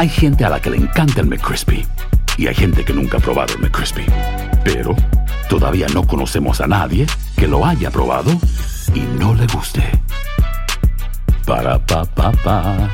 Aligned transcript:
Hay 0.00 0.08
gente 0.08 0.46
a 0.46 0.48
la 0.48 0.58
que 0.58 0.70
le 0.70 0.78
encanta 0.78 1.20
el 1.20 1.26
McCrispy 1.26 1.86
y 2.38 2.46
hay 2.46 2.54
gente 2.54 2.86
que 2.86 2.94
nunca 2.94 3.18
ha 3.18 3.20
probado 3.20 3.52
el 3.52 3.60
McCrispy. 3.60 4.06
Pero 4.64 4.96
todavía 5.50 5.88
no 5.92 6.06
conocemos 6.06 6.62
a 6.62 6.66
nadie 6.66 7.06
que 7.36 7.46
lo 7.46 7.66
haya 7.66 7.90
probado 7.90 8.30
y 8.94 9.00
no 9.00 9.34
le 9.34 9.46
guste. 9.48 9.82
Para 11.44 11.78
pa 11.84 12.06
pa 12.06 12.32
pa. 12.32 12.90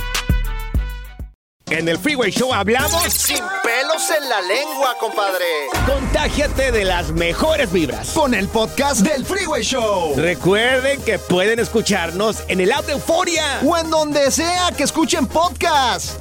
En 1.71 1.89
el 1.89 1.97
Freeway 1.97 2.33
Show 2.33 2.53
hablamos 2.53 3.05
sin 3.13 3.39
pelos 3.63 4.11
en 4.21 4.29
la 4.29 4.41
lengua, 4.41 4.97
compadre. 4.99 5.45
Contágiate 5.87 6.73
de 6.73 6.85
las 6.85 7.13
mejores 7.13 7.71
vibras. 7.71 8.11
Con 8.15 8.35
el 8.35 8.49
podcast 8.49 9.03
del 9.03 9.25
Freeway 9.25 9.63
Show. 9.63 10.15
Recuerden 10.17 11.01
que 11.03 11.21
pueden 11.21 11.61
escucharnos 11.61 12.43
en 12.49 12.61
el 12.61 12.73
app 12.73 12.85
de 12.87 12.95
Euforia. 12.95 13.61
O 13.65 13.77
en 13.77 13.91
donde 13.91 14.29
sea 14.33 14.73
que 14.77 14.83
escuchen 14.83 15.29
podcast. 15.29 16.21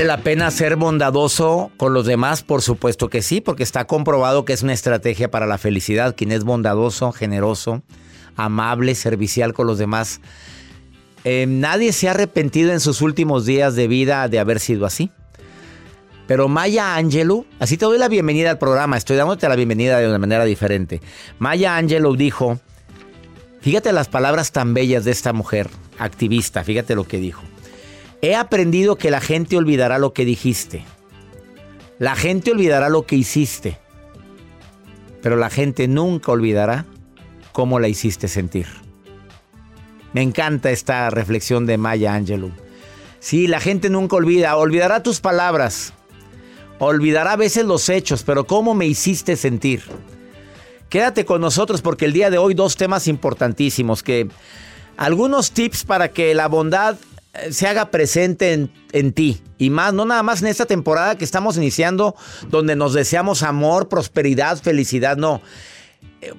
¿Vale 0.00 0.08
la 0.08 0.22
pena 0.22 0.50
ser 0.50 0.76
bondadoso 0.76 1.70
con 1.76 1.92
los 1.92 2.06
demás? 2.06 2.42
Por 2.42 2.62
supuesto 2.62 3.10
que 3.10 3.20
sí, 3.20 3.42
porque 3.42 3.62
está 3.62 3.84
comprobado 3.86 4.46
que 4.46 4.54
es 4.54 4.62
una 4.62 4.72
estrategia 4.72 5.30
para 5.30 5.44
la 5.44 5.58
felicidad. 5.58 6.16
Quien 6.16 6.32
es 6.32 6.42
bondadoso, 6.42 7.12
generoso, 7.12 7.82
amable, 8.34 8.94
servicial 8.94 9.52
con 9.52 9.66
los 9.66 9.76
demás. 9.76 10.22
Eh, 11.24 11.44
nadie 11.46 11.92
se 11.92 12.08
ha 12.08 12.12
arrepentido 12.12 12.72
en 12.72 12.80
sus 12.80 13.02
últimos 13.02 13.44
días 13.44 13.74
de 13.74 13.88
vida 13.88 14.26
de 14.28 14.38
haber 14.38 14.58
sido 14.58 14.86
así. 14.86 15.10
Pero 16.26 16.48
Maya 16.48 16.96
Angelou, 16.96 17.44
así 17.58 17.76
te 17.76 17.84
doy 17.84 17.98
la 17.98 18.08
bienvenida 18.08 18.48
al 18.48 18.58
programa, 18.58 18.96
estoy 18.96 19.18
dándote 19.18 19.50
la 19.50 19.56
bienvenida 19.56 19.98
de 19.98 20.08
una 20.08 20.18
manera 20.18 20.46
diferente. 20.46 21.02
Maya 21.38 21.76
Angelou 21.76 22.16
dijo, 22.16 22.58
fíjate 23.60 23.92
las 23.92 24.08
palabras 24.08 24.50
tan 24.50 24.72
bellas 24.72 25.04
de 25.04 25.10
esta 25.10 25.34
mujer 25.34 25.68
activista, 25.98 26.64
fíjate 26.64 26.94
lo 26.94 27.04
que 27.04 27.18
dijo. 27.18 27.42
He 28.22 28.34
aprendido 28.34 28.96
que 28.96 29.10
la 29.10 29.20
gente 29.20 29.56
olvidará 29.56 29.98
lo 29.98 30.12
que 30.12 30.24
dijiste. 30.24 30.84
La 31.98 32.16
gente 32.16 32.52
olvidará 32.52 32.88
lo 32.88 33.06
que 33.06 33.16
hiciste. 33.16 33.78
Pero 35.22 35.36
la 35.36 35.50
gente 35.50 35.88
nunca 35.88 36.32
olvidará 36.32 36.86
cómo 37.52 37.78
la 37.80 37.88
hiciste 37.88 38.28
sentir. 38.28 38.66
Me 40.12 40.22
encanta 40.22 40.70
esta 40.70 41.08
reflexión 41.10 41.66
de 41.66 41.78
Maya 41.78 42.14
Angelou. 42.14 42.52
Sí, 43.20 43.46
la 43.46 43.60
gente 43.60 43.90
nunca 43.90 44.16
olvida. 44.16 44.56
Olvidará 44.56 45.02
tus 45.02 45.20
palabras. 45.20 45.92
Olvidará 46.78 47.32
a 47.32 47.36
veces 47.36 47.64
los 47.64 47.88
hechos, 47.88 48.22
pero 48.22 48.44
cómo 48.46 48.74
me 48.74 48.86
hiciste 48.86 49.36
sentir. 49.36 49.82
Quédate 50.88 51.24
con 51.24 51.40
nosotros 51.40 51.82
porque 51.82 52.06
el 52.06 52.12
día 52.12 52.30
de 52.30 52.38
hoy 52.38 52.54
dos 52.54 52.76
temas 52.76 53.06
importantísimos 53.06 54.02
que 54.02 54.28
algunos 54.96 55.52
tips 55.52 55.84
para 55.84 56.10
que 56.10 56.34
la 56.34 56.48
bondad 56.48 56.96
se 57.50 57.66
haga 57.66 57.90
presente 57.90 58.52
en, 58.52 58.72
en, 58.92 59.12
ti. 59.12 59.42
Y 59.58 59.70
más, 59.70 59.92
no 59.94 60.04
nada 60.04 60.22
más 60.22 60.42
en 60.42 60.48
esta 60.48 60.66
temporada 60.66 61.16
que 61.16 61.24
estamos 61.24 61.56
iniciando, 61.56 62.16
donde 62.48 62.76
nos 62.76 62.92
deseamos 62.92 63.42
amor, 63.42 63.88
prosperidad, 63.88 64.60
felicidad, 64.60 65.16
no. 65.16 65.40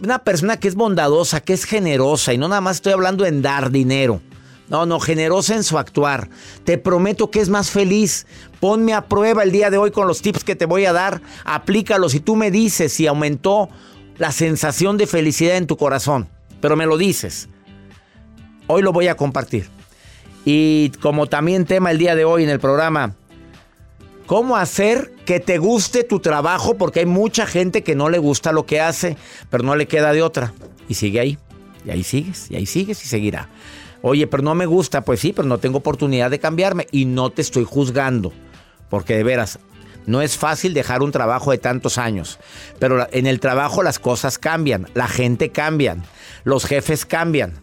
Una 0.04 0.24
persona 0.24 0.60
que 0.60 0.68
es 0.68 0.76
bondadosa, 0.76 1.42
que 1.42 1.54
es 1.54 1.66
generosa, 1.66 2.34
y 2.34 2.38
no 2.38 2.48
nada 2.48 2.62
más 2.62 2.78
estoy 2.78 2.94
hablando 2.94 3.26
en 3.26 3.42
dar 3.42 3.72
dinero. 3.72 4.22
No, 4.70 4.86
no, 4.86 5.02
generosa 5.02 5.56
en 5.56 5.64
su 5.64 5.78
actuar. 5.78 6.30
Te 6.64 6.78
prometo 6.78 7.30
que 7.30 7.42
es 7.42 7.50
más 7.50 7.72
feliz. 7.72 8.26
Ponme 8.62 8.94
a 8.94 9.10
prueba 9.10 9.44
el 9.44 9.52
día 9.52 9.70
de 9.70 9.78
hoy 9.78 9.92
con 9.92 10.08
los 10.08 10.22
tips 10.22 10.46
que 10.46 10.56
te 10.56 10.66
voy 10.66 10.86
a 10.86 10.94
dar. 10.94 11.22
Aplícalos 11.44 12.16
y 12.16 12.22
tú 12.22 12.38
me 12.38 12.52
dices 12.52 12.94
si 12.94 13.06
aumentó 13.06 13.68
la 14.18 14.32
sensación 14.32 14.98
de 14.98 15.08
felicidad 15.08 15.58
en 15.58 15.68
tu 15.68 15.76
corazón. 15.76 16.30
Pero 16.62 16.78
me 16.78 16.86
lo 16.86 16.98
dices. 16.98 17.50
Hoy 18.68 18.82
lo 18.82 18.94
voy 18.94 19.10
a 19.10 19.18
compartir. 19.18 19.68
Y 20.46 20.90
como 21.02 21.28
también 21.28 21.66
tema 21.66 21.92
el 21.92 21.98
día 21.98 22.16
de 22.16 22.26
hoy 22.26 22.44
en 22.44 22.50
el 22.50 22.60
programa, 22.60 23.14
¿cómo 24.26 24.58
hacer 24.58 25.12
que 25.26 25.40
te 25.40 25.60
guste 25.60 26.04
tu 26.04 26.20
trabajo? 26.20 26.76
Porque 26.76 27.02
hay 27.02 27.06
mucha 27.06 27.46
gente 27.46 27.84
que 27.84 27.96
no 27.96 28.10
le 28.10 28.18
gusta 28.18 28.52
lo 28.52 28.66
que 28.66 28.82
hace, 28.82 29.18
pero 29.50 29.64
no 29.64 29.76
le 29.76 29.88
queda 29.88 30.14
de 30.14 30.24
otra. 30.24 30.54
Y 30.88 30.96
sigue 30.96 31.20
ahí. 31.20 31.38
Y 31.86 31.92
ahí 31.92 32.04
sigues, 32.04 32.50
y 32.50 32.56
ahí 32.56 32.66
sigues 32.66 33.04
y 33.04 33.08
seguirá. 33.08 33.50
Oye, 34.04 34.28
pero 34.28 34.44
no 34.44 34.56
me 34.56 34.66
gusta, 34.66 35.02
pues 35.02 35.20
sí, 35.20 35.34
pero 35.34 35.48
no 35.48 35.60
tengo 35.60 35.80
oportunidad 35.80 36.32
de 36.32 36.40
cambiarme 36.40 36.88
y 36.92 37.06
no 37.06 37.30
te 37.30 37.42
estoy 37.42 37.64
juzgando. 37.64 38.34
Porque 38.90 39.16
de 39.16 39.24
veras, 39.24 39.60
no 40.06 40.22
es 40.22 40.38
fácil 40.38 40.74
dejar 40.74 41.04
un 41.04 41.12
trabajo 41.12 41.52
de 41.52 41.60
tantos 41.60 41.98
años, 41.98 42.40
pero 42.80 43.08
en 43.12 43.28
el 43.28 43.40
trabajo 43.40 43.84
las 43.84 44.00
cosas 44.00 44.38
cambian, 44.38 44.88
la 44.96 45.08
gente 45.08 45.50
cambia, 45.50 45.98
los 46.44 46.66
jefes 46.66 47.06
cambian 47.06 47.62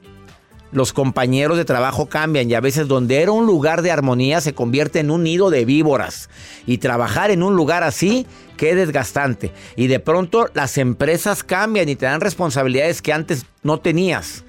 los 0.70 0.92
compañeros 0.92 1.56
de 1.56 1.64
trabajo 1.64 2.06
cambian 2.06 2.50
y 2.50 2.54
a 2.54 2.60
veces 2.60 2.88
donde 2.88 3.22
era 3.22 3.32
un 3.32 3.46
lugar 3.46 3.82
de 3.82 3.90
armonía 3.90 4.40
se 4.40 4.54
convierte 4.54 5.00
en 5.00 5.10
un 5.10 5.22
nido 5.22 5.50
de 5.50 5.64
víboras. 5.64 6.28
Y 6.66 6.78
trabajar 6.78 7.30
en 7.30 7.42
un 7.42 7.56
lugar 7.56 7.82
así, 7.82 8.26
qué 8.56 8.74
desgastante. 8.74 9.52
Y 9.76 9.86
de 9.86 10.00
pronto 10.00 10.48
las 10.54 10.76
empresas 10.78 11.42
cambian 11.42 11.88
y 11.88 11.96
te 11.96 12.06
dan 12.06 12.20
responsabilidades 12.20 13.00
que 13.00 13.12
antes 13.12 13.46
no 13.62 13.80
tenías. 13.80 14.44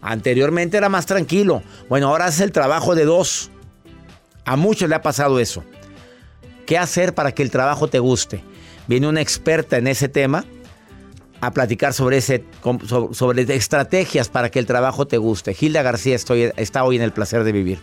Anteriormente 0.00 0.76
era 0.76 0.88
más 0.88 1.06
tranquilo. 1.06 1.62
Bueno, 1.88 2.08
ahora 2.08 2.28
es 2.28 2.40
el 2.40 2.52
trabajo 2.52 2.94
de 2.94 3.04
dos. 3.04 3.50
A 4.44 4.56
muchos 4.56 4.88
le 4.88 4.94
ha 4.94 5.02
pasado 5.02 5.40
eso. 5.40 5.64
¿Qué 6.66 6.78
hacer 6.78 7.14
para 7.14 7.32
que 7.32 7.42
el 7.42 7.50
trabajo 7.50 7.88
te 7.88 7.98
guste? 7.98 8.42
Viene 8.86 9.08
una 9.08 9.22
experta 9.22 9.78
en 9.78 9.86
ese 9.86 10.08
tema 10.08 10.44
a 11.46 11.50
platicar 11.52 11.92
sobre, 11.92 12.18
ese, 12.18 12.44
sobre 13.12 13.42
estrategias 13.54 14.28
para 14.28 14.50
que 14.50 14.58
el 14.58 14.66
trabajo 14.66 15.06
te 15.06 15.18
guste. 15.18 15.54
Gilda 15.54 15.82
García 15.82 16.14
estoy, 16.14 16.52
está 16.56 16.84
hoy 16.84 16.96
en 16.96 17.02
el 17.02 17.12
placer 17.12 17.44
de 17.44 17.52
vivir. 17.52 17.78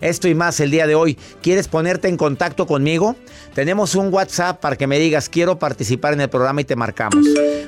Esto 0.00 0.28
y 0.28 0.34
más 0.34 0.60
el 0.60 0.70
día 0.70 0.86
de 0.86 0.94
hoy. 0.94 1.16
¿Quieres 1.42 1.68
ponerte 1.68 2.08
en 2.08 2.16
contacto 2.16 2.66
conmigo? 2.66 3.16
Tenemos 3.54 3.94
un 3.94 4.12
WhatsApp 4.12 4.60
para 4.60 4.76
que 4.76 4.86
me 4.86 4.98
digas 4.98 5.28
quiero 5.28 5.58
participar 5.58 6.12
en 6.12 6.20
el 6.20 6.28
programa 6.28 6.60
y 6.60 6.64
te 6.64 6.76
marcamos. 6.76 7.24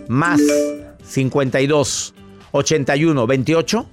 Más 0.09 0.41
52 1.05 2.15
81 2.53 3.27
28 3.27 3.87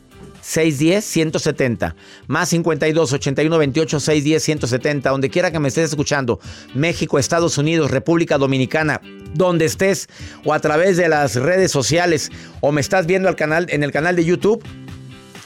610-170. 0.45 1.95
Más 2.27 2.49
52 2.49 3.13
81 3.13 3.57
28 3.57 3.99
610 3.99 4.43
170. 4.43 5.09
Donde 5.09 5.29
quiera 5.29 5.51
que 5.51 5.59
me 5.59 5.69
estés 5.69 5.89
escuchando. 5.89 6.39
México, 6.75 7.17
Estados 7.17 7.57
Unidos, 7.57 7.89
República 7.89 8.37
Dominicana. 8.37 9.01
Donde 9.35 9.65
estés. 9.65 10.07
O 10.43 10.53
a 10.53 10.59
través 10.59 10.97
de 10.97 11.07
las 11.07 11.35
redes 11.35 11.71
sociales. 11.71 12.31
O 12.61 12.71
me 12.71 12.81
estás 12.81 13.05
viendo 13.05 13.29
al 13.29 13.35
canal, 13.35 13.67
en 13.69 13.83
el 13.83 13.91
canal 13.91 14.15
de 14.15 14.25
YouTube. 14.25 14.63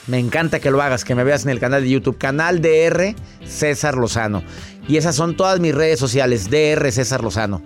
Me 0.07 0.17
encanta 0.17 0.59
que 0.59 0.71
lo 0.71 0.81
hagas, 0.81 1.03
que 1.03 1.13
me 1.13 1.23
veas 1.23 1.43
en 1.43 1.49
el 1.49 1.59
canal 1.59 1.83
de 1.83 1.89
YouTube. 1.89 2.17
Canal 2.17 2.61
DR 2.61 3.15
César 3.45 3.95
Lozano. 3.95 4.43
Y 4.87 4.97
esas 4.97 5.15
son 5.15 5.37
todas 5.37 5.59
mis 5.59 5.75
redes 5.75 5.99
sociales. 5.99 6.49
DR 6.49 6.91
César 6.91 7.21
Lozano. 7.23 7.61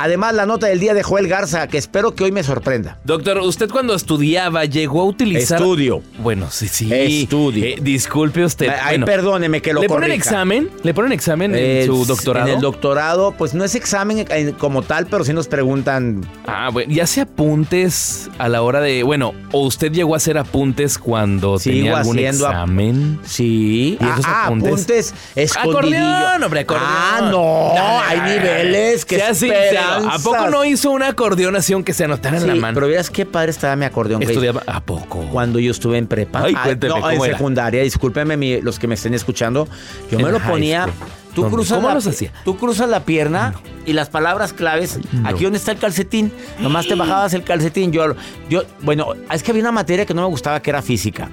Además, 0.00 0.32
la 0.32 0.46
nota 0.46 0.68
del 0.68 0.78
día 0.78 0.94
de 0.94 1.02
Joel 1.02 1.26
Garza, 1.26 1.66
que 1.66 1.76
espero 1.76 2.14
que 2.14 2.22
hoy 2.22 2.30
me 2.30 2.44
sorprenda. 2.44 2.98
Doctor, 3.02 3.38
usted 3.38 3.68
cuando 3.68 3.94
estudiaba 3.96 4.64
llegó 4.64 5.00
a 5.00 5.04
utilizar. 5.04 5.58
Estudio. 5.58 6.02
Bueno, 6.18 6.46
sí, 6.52 6.68
sí. 6.68 6.88
Estudio. 6.92 7.64
Eh, 7.64 7.78
disculpe 7.82 8.44
usted. 8.44 8.68
Ay, 8.68 8.98
Bueno, 8.98 9.06
perdóneme 9.06 9.60
que 9.60 9.72
lo 9.72 9.80
¿Le 9.80 9.88
ponen 9.88 10.10
corrija. 10.10 10.16
examen? 10.30 10.70
¿Le 10.84 10.94
ponen 10.94 11.10
examen 11.10 11.52
en 11.52 11.86
su 11.86 12.04
doctorado? 12.04 12.46
En 12.46 12.54
el 12.54 12.60
doctorado, 12.60 13.34
pues 13.36 13.54
no 13.54 13.64
es 13.64 13.74
examen 13.74 14.24
eh, 14.30 14.54
como 14.56 14.82
tal, 14.82 15.06
pero 15.06 15.24
sí 15.24 15.32
nos 15.32 15.48
preguntan. 15.48 16.24
Ah, 16.46 16.70
bueno, 16.72 16.92
¿y 16.92 17.00
hace 17.00 17.22
apuntes 17.22 18.30
a 18.38 18.48
la 18.48 18.62
hora 18.62 18.80
de. 18.80 19.02
Bueno, 19.02 19.34
o 19.50 19.66
usted 19.66 19.90
llegó 19.90 20.14
a 20.14 20.18
hacer 20.18 20.38
apuntes 20.38 20.96
cuando 20.96 21.58
Sigo 21.58 21.74
tenía 21.74 21.98
algún 21.98 22.20
examen? 22.20 23.18
Sí. 23.24 23.98
¿Y 24.00 24.04
esos 24.04 24.24
ah, 24.26 24.42
ah, 24.42 24.46
apuntes? 24.46 24.72
apuntes 24.72 25.14
escondidillo. 25.34 25.98
Acordeón, 26.06 26.42
hombre, 26.44 26.60
acordeón. 26.60 26.88
Ah, 26.88 27.28
no. 27.32 27.72
hay 28.06 28.20
niveles 28.20 29.04
que 29.04 29.34
Sea 29.34 29.87
¿A 29.96 30.18
poco 30.18 30.48
no 30.50 30.64
hizo 30.64 30.90
un 30.90 31.02
acordeón 31.02 31.56
así 31.56 31.72
aunque 31.72 31.92
se 31.92 32.04
anotara 32.04 32.36
en 32.38 32.46
la 32.46 32.54
mano? 32.54 32.74
pero 32.74 32.86
vieras 32.86 33.10
qué 33.10 33.26
padre 33.26 33.50
estaba 33.50 33.74
mi 33.76 33.84
acordeón. 33.84 34.22
Estudiaba. 34.22 34.62
¿A 34.66 34.80
poco? 34.80 35.20
Cuando 35.32 35.58
yo 35.58 35.70
estuve 35.70 35.98
en 35.98 36.06
prepa. 36.06 36.42
Ay, 36.44 36.54
Ah, 36.56 36.70
en 36.70 37.20
secundaria, 37.20 37.82
discúlpenme 37.82 38.36
mi- 38.36 38.60
los 38.60 38.78
que 38.78 38.86
me 38.86 38.94
estén 38.94 39.14
escuchando. 39.14 39.68
Yo 40.10 40.18
En 40.18 40.24
me 40.24 40.32
lo 40.32 40.40
ponía. 40.40 40.82
school. 40.82 40.94
Tú 41.34 41.48
cruzas, 41.48 41.76
¿Cómo 41.78 41.88
la, 41.88 41.94
los 41.94 42.06
hacía? 42.06 42.32
tú 42.44 42.56
cruzas 42.56 42.88
la 42.88 43.04
pierna 43.04 43.54
y 43.86 43.92
las 43.92 44.08
palabras 44.08 44.52
claves. 44.52 44.98
Aquí 45.24 45.44
donde 45.44 45.58
está 45.58 45.70
el 45.72 45.78
calcetín. 45.78 46.32
Nomás 46.60 46.86
te 46.88 46.94
bajabas 46.94 47.32
el 47.34 47.44
calcetín. 47.44 47.92
Yo, 47.92 48.14
yo, 48.50 48.62
bueno, 48.82 49.12
es 49.30 49.42
que 49.42 49.50
había 49.52 49.62
una 49.62 49.72
materia 49.72 50.04
que 50.04 50.14
no 50.14 50.22
me 50.22 50.28
gustaba 50.28 50.60
que 50.60 50.70
era 50.70 50.82
física. 50.82 51.28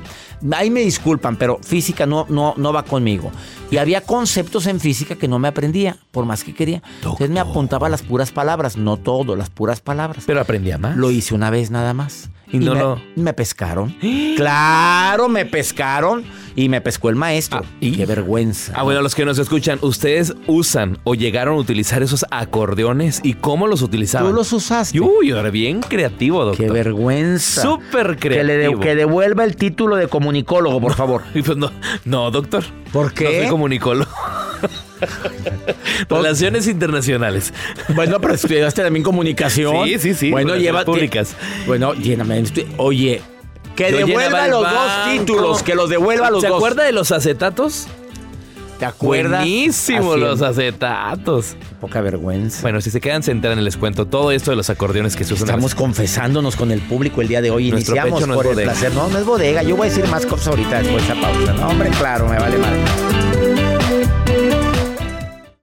Ahí 0.51 0.69
me 0.69 0.81
disculpan, 0.81 1.37
pero 1.37 1.59
física 1.63 2.05
no, 2.05 2.25
no, 2.29 2.53
no 2.57 2.71
va 2.71 2.83
conmigo. 2.83 3.31
Y 3.71 3.77
había 3.77 4.01
conceptos 4.01 4.67
en 4.67 4.79
física 4.79 5.15
que 5.15 5.27
no 5.27 5.39
me 5.39 5.47
aprendía, 5.47 5.97
por 6.11 6.25
más 6.25 6.43
que 6.43 6.53
quería. 6.53 6.83
Entonces 6.97 7.29
me 7.31 7.39
apuntaba 7.39 7.89
las 7.89 8.03
puras 8.03 8.31
palabras, 8.31 8.77
no 8.77 8.97
todo, 8.97 9.35
las 9.35 9.49
puras 9.49 9.81
palabras. 9.81 10.23
Pero 10.27 10.39
aprendía 10.39 10.77
más. 10.77 10.95
Lo 10.97 11.09
hice 11.09 11.33
una 11.33 11.49
vez 11.49 11.71
nada 11.71 11.93
más. 11.93 12.29
Y 12.51 12.59
no 12.59 12.73
me, 12.75 12.79
lo- 12.79 13.01
me 13.15 13.33
pescaron. 13.33 13.95
Claro, 14.35 15.29
me 15.29 15.45
pescaron. 15.45 16.23
Y 16.57 16.69
me 16.69 16.79
pescó 16.79 17.09
el 17.09 17.15
maestro. 17.17 17.61
Ah, 17.63 17.67
¿y? 17.81 17.91
Qué 17.97 18.05
vergüenza. 18.05 18.71
Ah, 18.75 18.83
bueno, 18.83 19.01
los 19.01 19.13
que 19.13 19.25
nos 19.25 19.37
escuchan, 19.39 19.77
¿ustedes 19.81 20.33
usan 20.47 20.97
o 21.03 21.13
llegaron 21.13 21.55
a 21.55 21.57
utilizar 21.57 22.01
esos 22.01 22.25
acordeones 22.31 23.19
y 23.23 23.33
cómo 23.33 23.67
los 23.67 23.81
utilizaban? 23.81 24.29
Tú 24.29 24.35
los 24.35 24.53
usaste. 24.53 24.99
Uy, 25.01 25.31
ahora 25.31 25.49
bien 25.49 25.81
creativo, 25.81 26.45
doctor. 26.45 26.65
Qué 26.65 26.71
vergüenza. 26.71 27.61
Súper 27.61 28.15
Que, 28.15 28.29
le 28.29 28.37
de- 28.37 28.45
creativo. 28.59 28.79
que 28.79 28.95
devuelva 28.95 29.43
el 29.43 29.57
título 29.57 29.97
de 29.97 30.07
comunicólogo, 30.07 30.79
por 30.79 30.93
favor. 30.95 31.23
Pues 31.45 31.57
no, 31.57 31.71
no, 32.05 32.31
doctor. 32.31 32.63
¿Por 32.93 33.13
qué? 33.13 33.25
No 33.25 33.31
soy 33.41 33.47
comunicólogo. 33.49 34.09
Relaciones 36.09 36.67
internacionales. 36.67 37.53
Bueno, 37.95 38.19
pero 38.21 38.33
estudiaste 38.33 38.81
también 38.81 39.03
comunicación. 39.03 39.85
Sí, 39.87 39.99
sí, 39.99 40.13
sí, 40.13 40.31
Bueno, 40.31 40.55
lleva. 40.55 40.85
públicas. 40.85 41.35
Bueno, 41.67 41.93
lléname. 41.93 42.43
Oye, 42.77 43.21
que 43.75 43.91
devuelva 43.91 44.47
los 44.47 44.63
banco. 44.63 44.75
dos 44.79 44.91
títulos. 45.11 45.63
Que 45.63 45.75
los 45.75 45.89
devuelva 45.89 46.29
los 46.29 46.41
¿Se 46.41 46.47
dos. 46.47 46.57
acuerda 46.57 46.83
de 46.83 46.91
los 46.91 47.11
acetatos? 47.11 47.87
¿Te 48.79 48.85
acuerdas? 48.85 49.39
Buenísimo 49.39 50.17
los 50.17 50.41
acetatos. 50.41 51.55
Poca 51.79 52.01
vergüenza. 52.01 52.61
Bueno, 52.61 52.81
si 52.81 52.91
se 52.91 52.99
quedan 52.99 53.23
se 53.23 53.31
enteran, 53.31 53.63
les 53.63 53.77
cuento 53.77 54.05
todo 54.05 54.31
esto 54.31 54.51
de 54.51 54.57
los 54.57 54.69
acordeones 54.69 55.15
que 55.15 55.23
se 55.23 55.33
usan. 55.33 55.47
Estamos 55.47 55.75
confesándonos 55.75 56.57
con 56.57 56.71
el 56.71 56.81
público 56.81 57.21
el 57.21 57.29
día 57.29 57.41
de 57.41 57.51
hoy. 57.51 57.71
Nuestro 57.71 57.95
Iniciamos 57.95 58.19
pecho 58.19 58.27
no 58.27 58.33
es 58.33 58.37
por 58.37 58.45
el 58.47 58.51
bodega. 58.53 58.71
placer. 58.73 58.93
No, 58.93 59.07
no 59.07 59.17
es 59.17 59.25
bodega. 59.25 59.63
Yo 59.63 59.77
voy 59.77 59.87
a 59.87 59.89
decir 59.91 60.05
más 60.09 60.25
cosas 60.25 60.49
ahorita 60.49 60.79
después 60.81 61.07
de 61.07 61.13
esa 61.13 61.21
pausa. 61.21 61.53
No, 61.53 61.69
hombre, 61.69 61.89
claro, 61.91 62.27
me 62.27 62.37
vale 62.37 62.57
mal. 62.57 63.24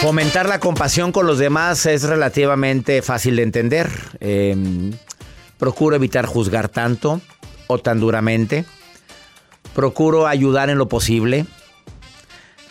Fomentar 0.00 0.48
la 0.48 0.60
compasión 0.60 1.12
con 1.12 1.26
los 1.26 1.38
demás 1.38 1.84
es 1.84 2.04
relativamente 2.04 3.02
fácil 3.02 3.36
de 3.36 3.42
entender. 3.42 3.90
Eh, 4.20 4.56
procuro 5.58 5.94
evitar 5.94 6.24
juzgar 6.24 6.68
tanto 6.70 7.20
o 7.66 7.78
tan 7.78 8.00
duramente. 8.00 8.64
Procuro 9.74 10.26
ayudar 10.26 10.70
en 10.70 10.78
lo 10.78 10.88
posible. 10.88 11.44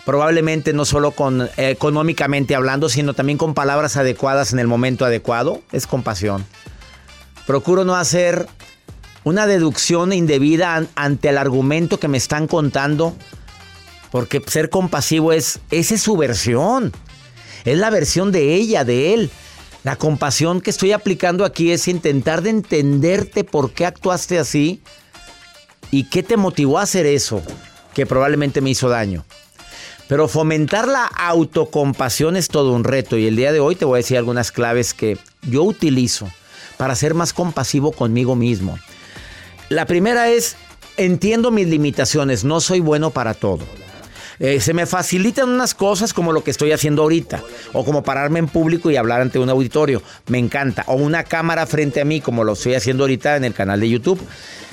Probablemente 0.05 0.73
no 0.73 0.85
solo 0.85 1.11
con 1.11 1.47
económicamente 1.57 2.55
hablando, 2.55 2.89
sino 2.89 3.13
también 3.13 3.37
con 3.37 3.53
palabras 3.53 3.95
adecuadas 3.95 4.51
en 4.51 4.57
el 4.59 4.65
momento 4.67 5.05
adecuado. 5.05 5.61
Es 5.71 5.85
compasión. 5.85 6.43
Procuro 7.45 7.85
no 7.85 7.95
hacer 7.95 8.47
una 9.23 9.45
deducción 9.45 10.13
indebida 10.13 10.75
an- 10.75 10.87
ante 10.95 11.29
el 11.29 11.37
argumento 11.37 11.99
que 11.99 12.07
me 12.07 12.17
están 12.17 12.47
contando. 12.47 13.15
Porque 14.11 14.41
ser 14.47 14.71
compasivo 14.71 15.31
es, 15.31 15.59
esa 15.69 15.93
es 15.93 16.01
su 16.01 16.17
versión. 16.17 16.91
Es 17.65 17.77
la 17.77 17.89
versión 17.89 18.31
de 18.31 18.55
ella, 18.55 18.83
de 18.83 19.13
él. 19.13 19.29
La 19.83 19.95
compasión 19.95 20.61
que 20.61 20.69
estoy 20.69 20.91
aplicando 20.91 21.45
aquí 21.45 21.71
es 21.71 21.87
intentar 21.87 22.41
de 22.41 22.49
entenderte 22.49 23.43
por 23.43 23.71
qué 23.71 23.85
actuaste 23.85 24.37
así 24.37 24.81
y 25.91 26.05
qué 26.09 26.21
te 26.21 26.37
motivó 26.37 26.79
a 26.79 26.83
hacer 26.83 27.05
eso, 27.05 27.41
que 27.93 28.05
probablemente 28.05 28.61
me 28.61 28.71
hizo 28.71 28.89
daño. 28.89 29.25
Pero 30.07 30.27
fomentar 30.27 30.87
la 30.87 31.05
autocompasión 31.05 32.35
es 32.35 32.47
todo 32.47 32.73
un 32.73 32.83
reto 32.83 33.17
y 33.17 33.27
el 33.27 33.35
día 33.35 33.51
de 33.51 33.59
hoy 33.59 33.75
te 33.75 33.85
voy 33.85 33.97
a 33.97 34.03
decir 34.03 34.17
algunas 34.17 34.51
claves 34.51 34.93
que 34.93 35.17
yo 35.43 35.63
utilizo 35.63 36.27
para 36.77 36.95
ser 36.95 37.13
más 37.13 37.31
compasivo 37.31 37.91
conmigo 37.91 38.35
mismo. 38.35 38.77
La 39.69 39.85
primera 39.85 40.29
es, 40.29 40.55
entiendo 40.97 41.51
mis 41.51 41.67
limitaciones, 41.67 42.43
no 42.43 42.59
soy 42.59 42.79
bueno 42.79 43.11
para 43.11 43.33
todo. 43.35 43.65
Eh, 44.39 44.61
se 44.61 44.73
me 44.73 44.85
facilitan 44.85 45.49
unas 45.49 45.73
cosas 45.73 46.13
como 46.13 46.31
lo 46.31 46.43
que 46.43 46.51
estoy 46.51 46.71
haciendo 46.71 47.01
ahorita, 47.01 47.43
o 47.73 47.83
como 47.83 48.03
pararme 48.03 48.39
en 48.39 48.47
público 48.47 48.89
y 48.89 48.95
hablar 48.95 49.21
ante 49.21 49.37
un 49.37 49.49
auditorio, 49.49 50.01
me 50.27 50.37
encanta, 50.37 50.83
o 50.87 50.95
una 50.95 51.25
cámara 51.25 51.65
frente 51.65 51.99
a 51.99 52.05
mí 52.05 52.21
como 52.21 52.45
lo 52.45 52.53
estoy 52.53 52.75
haciendo 52.75 53.03
ahorita 53.03 53.35
en 53.35 53.43
el 53.43 53.53
canal 53.53 53.81
de 53.81 53.89
YouTube. 53.89 54.19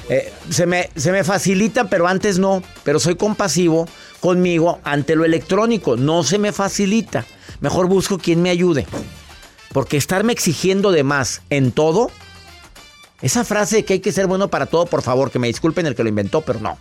Eh, 0.08 0.32
se, 0.50 0.66
me, 0.66 0.90
se 0.94 1.10
me 1.10 1.24
facilita, 1.24 1.90
pero 1.90 2.06
antes 2.06 2.38
no, 2.38 2.62
pero 2.84 3.00
soy 3.00 3.16
compasivo 3.16 3.88
conmigo 4.20 4.78
ante 4.84 5.16
lo 5.16 5.24
electrónico, 5.24 5.96
no 5.96 6.22
se 6.22 6.38
me 6.38 6.52
facilita, 6.52 7.26
mejor 7.60 7.88
busco 7.88 8.18
quien 8.18 8.40
me 8.42 8.50
ayude, 8.50 8.86
porque 9.72 9.96
estarme 9.96 10.32
exigiendo 10.32 10.92
de 10.92 11.02
más 11.02 11.42
en 11.50 11.72
todo, 11.72 12.12
esa 13.20 13.44
frase 13.44 13.76
de 13.76 13.84
que 13.84 13.94
hay 13.94 14.00
que 14.00 14.12
ser 14.12 14.28
bueno 14.28 14.48
para 14.48 14.66
todo, 14.66 14.86
por 14.86 15.02
favor, 15.02 15.32
que 15.32 15.40
me 15.40 15.48
disculpen 15.48 15.86
el 15.86 15.96
que 15.96 16.04
lo 16.04 16.08
inventó, 16.08 16.42
pero 16.42 16.60
no. 16.60 16.78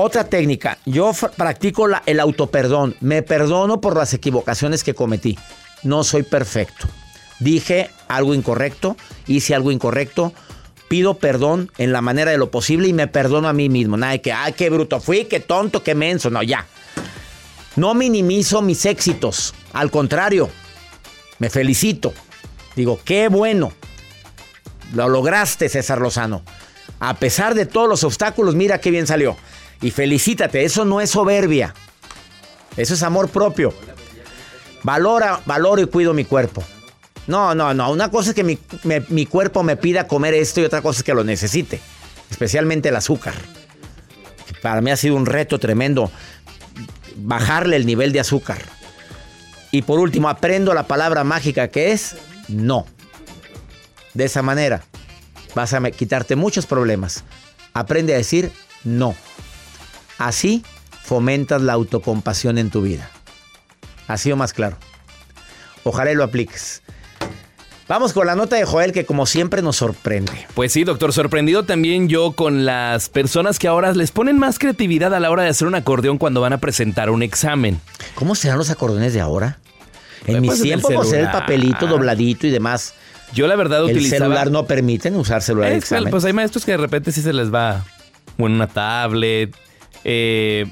Otra 0.00 0.22
técnica, 0.22 0.78
yo 0.86 1.10
practico 1.36 1.88
el 2.06 2.20
autoperdón. 2.20 2.94
Me 3.00 3.22
perdono 3.22 3.80
por 3.80 3.96
las 3.96 4.14
equivocaciones 4.14 4.84
que 4.84 4.94
cometí. 4.94 5.36
No 5.82 6.04
soy 6.04 6.22
perfecto. 6.22 6.86
Dije 7.40 7.90
algo 8.06 8.32
incorrecto, 8.32 8.96
hice 9.26 9.56
algo 9.56 9.72
incorrecto, 9.72 10.32
pido 10.86 11.14
perdón 11.14 11.72
en 11.78 11.92
la 11.92 12.00
manera 12.00 12.30
de 12.30 12.38
lo 12.38 12.48
posible 12.52 12.86
y 12.86 12.92
me 12.92 13.08
perdono 13.08 13.48
a 13.48 13.52
mí 13.52 13.68
mismo. 13.68 13.96
Nada 13.96 14.12
de 14.12 14.20
que, 14.20 14.30
ay, 14.30 14.52
qué 14.52 14.70
bruto 14.70 15.00
fui, 15.00 15.24
qué 15.24 15.40
tonto, 15.40 15.82
qué 15.82 15.96
menso. 15.96 16.30
No, 16.30 16.44
ya. 16.44 16.64
No 17.74 17.92
minimizo 17.94 18.62
mis 18.62 18.86
éxitos. 18.86 19.52
Al 19.72 19.90
contrario, 19.90 20.48
me 21.40 21.50
felicito. 21.50 22.14
Digo, 22.76 23.00
qué 23.04 23.26
bueno. 23.26 23.72
Lo 24.94 25.08
lograste, 25.08 25.68
César 25.68 26.00
Lozano. 26.00 26.44
A 27.00 27.14
pesar 27.14 27.56
de 27.56 27.66
todos 27.66 27.88
los 27.88 28.04
obstáculos, 28.04 28.54
mira 28.54 28.80
qué 28.80 28.92
bien 28.92 29.08
salió. 29.08 29.36
Y 29.80 29.90
felicítate, 29.90 30.64
eso 30.64 30.84
no 30.84 31.00
es 31.00 31.10
soberbia. 31.10 31.74
Eso 32.76 32.94
es 32.94 33.02
amor 33.02 33.28
propio. 33.28 33.72
Valora, 34.82 35.40
valoro 35.46 35.82
y 35.82 35.86
cuido 35.86 36.14
mi 36.14 36.24
cuerpo. 36.24 36.62
No, 37.26 37.54
no, 37.54 37.74
no. 37.74 37.90
Una 37.90 38.10
cosa 38.10 38.30
es 38.30 38.34
que 38.34 38.44
mi, 38.44 38.58
mi 39.08 39.26
cuerpo 39.26 39.62
me 39.62 39.76
pida 39.76 40.08
comer 40.08 40.34
esto 40.34 40.60
y 40.60 40.64
otra 40.64 40.82
cosa 40.82 41.00
es 41.00 41.04
que 41.04 41.14
lo 41.14 41.24
necesite. 41.24 41.80
Especialmente 42.30 42.88
el 42.88 42.96
azúcar. 42.96 43.34
Para 44.62 44.80
mí 44.80 44.90
ha 44.90 44.96
sido 44.96 45.14
un 45.14 45.26
reto 45.26 45.58
tremendo 45.58 46.10
bajarle 47.16 47.76
el 47.76 47.86
nivel 47.86 48.12
de 48.12 48.20
azúcar. 48.20 48.62
Y 49.70 49.82
por 49.82 49.98
último, 49.98 50.28
aprendo 50.28 50.72
la 50.74 50.86
palabra 50.86 51.24
mágica 51.24 51.68
que 51.68 51.92
es 51.92 52.16
no. 52.48 52.86
De 54.14 54.24
esa 54.24 54.42
manera 54.42 54.82
vas 55.54 55.74
a 55.74 55.90
quitarte 55.90 56.36
muchos 56.36 56.66
problemas. 56.66 57.24
Aprende 57.74 58.14
a 58.14 58.16
decir 58.16 58.52
no. 58.84 59.14
Así 60.18 60.62
fomentas 61.02 61.62
la 61.62 61.72
autocompasión 61.74 62.58
en 62.58 62.70
tu 62.70 62.82
vida. 62.82 63.08
Así 64.06 64.30
o 64.32 64.36
más 64.36 64.52
claro. 64.52 64.76
Ojalá 65.84 66.12
y 66.12 66.14
lo 66.14 66.24
apliques. 66.24 66.82
Vamos 67.88 68.12
con 68.12 68.26
la 68.26 68.34
nota 68.36 68.56
de 68.56 68.66
Joel 68.66 68.92
que 68.92 69.06
como 69.06 69.24
siempre 69.24 69.62
nos 69.62 69.76
sorprende. 69.76 70.32
Pues 70.54 70.72
sí, 70.72 70.84
doctor, 70.84 71.14
sorprendido 71.14 71.62
también 71.62 72.08
yo 72.10 72.32
con 72.32 72.66
las 72.66 73.08
personas 73.08 73.58
que 73.58 73.66
ahora 73.66 73.92
les 73.92 74.10
ponen 74.10 74.38
más 74.38 74.58
creatividad 74.58 75.14
a 75.14 75.20
la 75.20 75.30
hora 75.30 75.44
de 75.44 75.48
hacer 75.48 75.66
un 75.66 75.74
acordeón 75.74 76.18
cuando 76.18 76.42
van 76.42 76.52
a 76.52 76.58
presentar 76.58 77.08
un 77.08 77.22
examen. 77.22 77.80
¿Cómo 78.14 78.34
serán 78.34 78.58
los 78.58 78.68
acordeones 78.68 79.14
de 79.14 79.20
ahora? 79.22 79.58
En 80.26 80.38
Pues, 80.38 80.40
mis 80.42 80.52
el 80.56 80.62
tiempos, 80.62 80.92
pues 80.94 81.12
el 81.14 81.30
papelito 81.30 81.86
dobladito 81.86 82.46
y 82.46 82.50
demás. 82.50 82.92
Yo 83.32 83.46
la 83.46 83.56
verdad 83.56 83.78
El 83.84 83.92
utilizaba... 83.92 84.24
celular 84.26 84.50
no 84.50 84.66
permiten 84.66 85.16
usar 85.16 85.40
celular 85.42 85.70
de 85.70 85.76
Eh, 85.76 85.78
examen. 85.78 86.10
pues 86.10 86.24
hay 86.26 86.34
maestros 86.34 86.66
que 86.66 86.72
de 86.72 86.78
repente 86.78 87.10
sí 87.12 87.22
se 87.22 87.32
les 87.32 87.52
va 87.52 87.84
o 88.38 88.46
en 88.46 88.52
una 88.52 88.66
tablet. 88.66 89.54
Eh, 90.04 90.66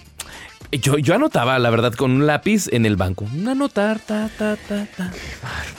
yo, 0.73 0.99
yo 0.99 1.15
anotaba, 1.15 1.59
la 1.59 1.71
verdad, 1.71 1.93
con 1.93 2.11
un 2.11 2.27
lápiz 2.27 2.69
en 2.73 2.87
el 2.87 2.97
banco. 2.97 3.27
Anotar, 3.47 4.01
ta, 4.01 4.29
ta, 4.37 4.57
ta, 4.57 4.87
ta. 4.97 5.13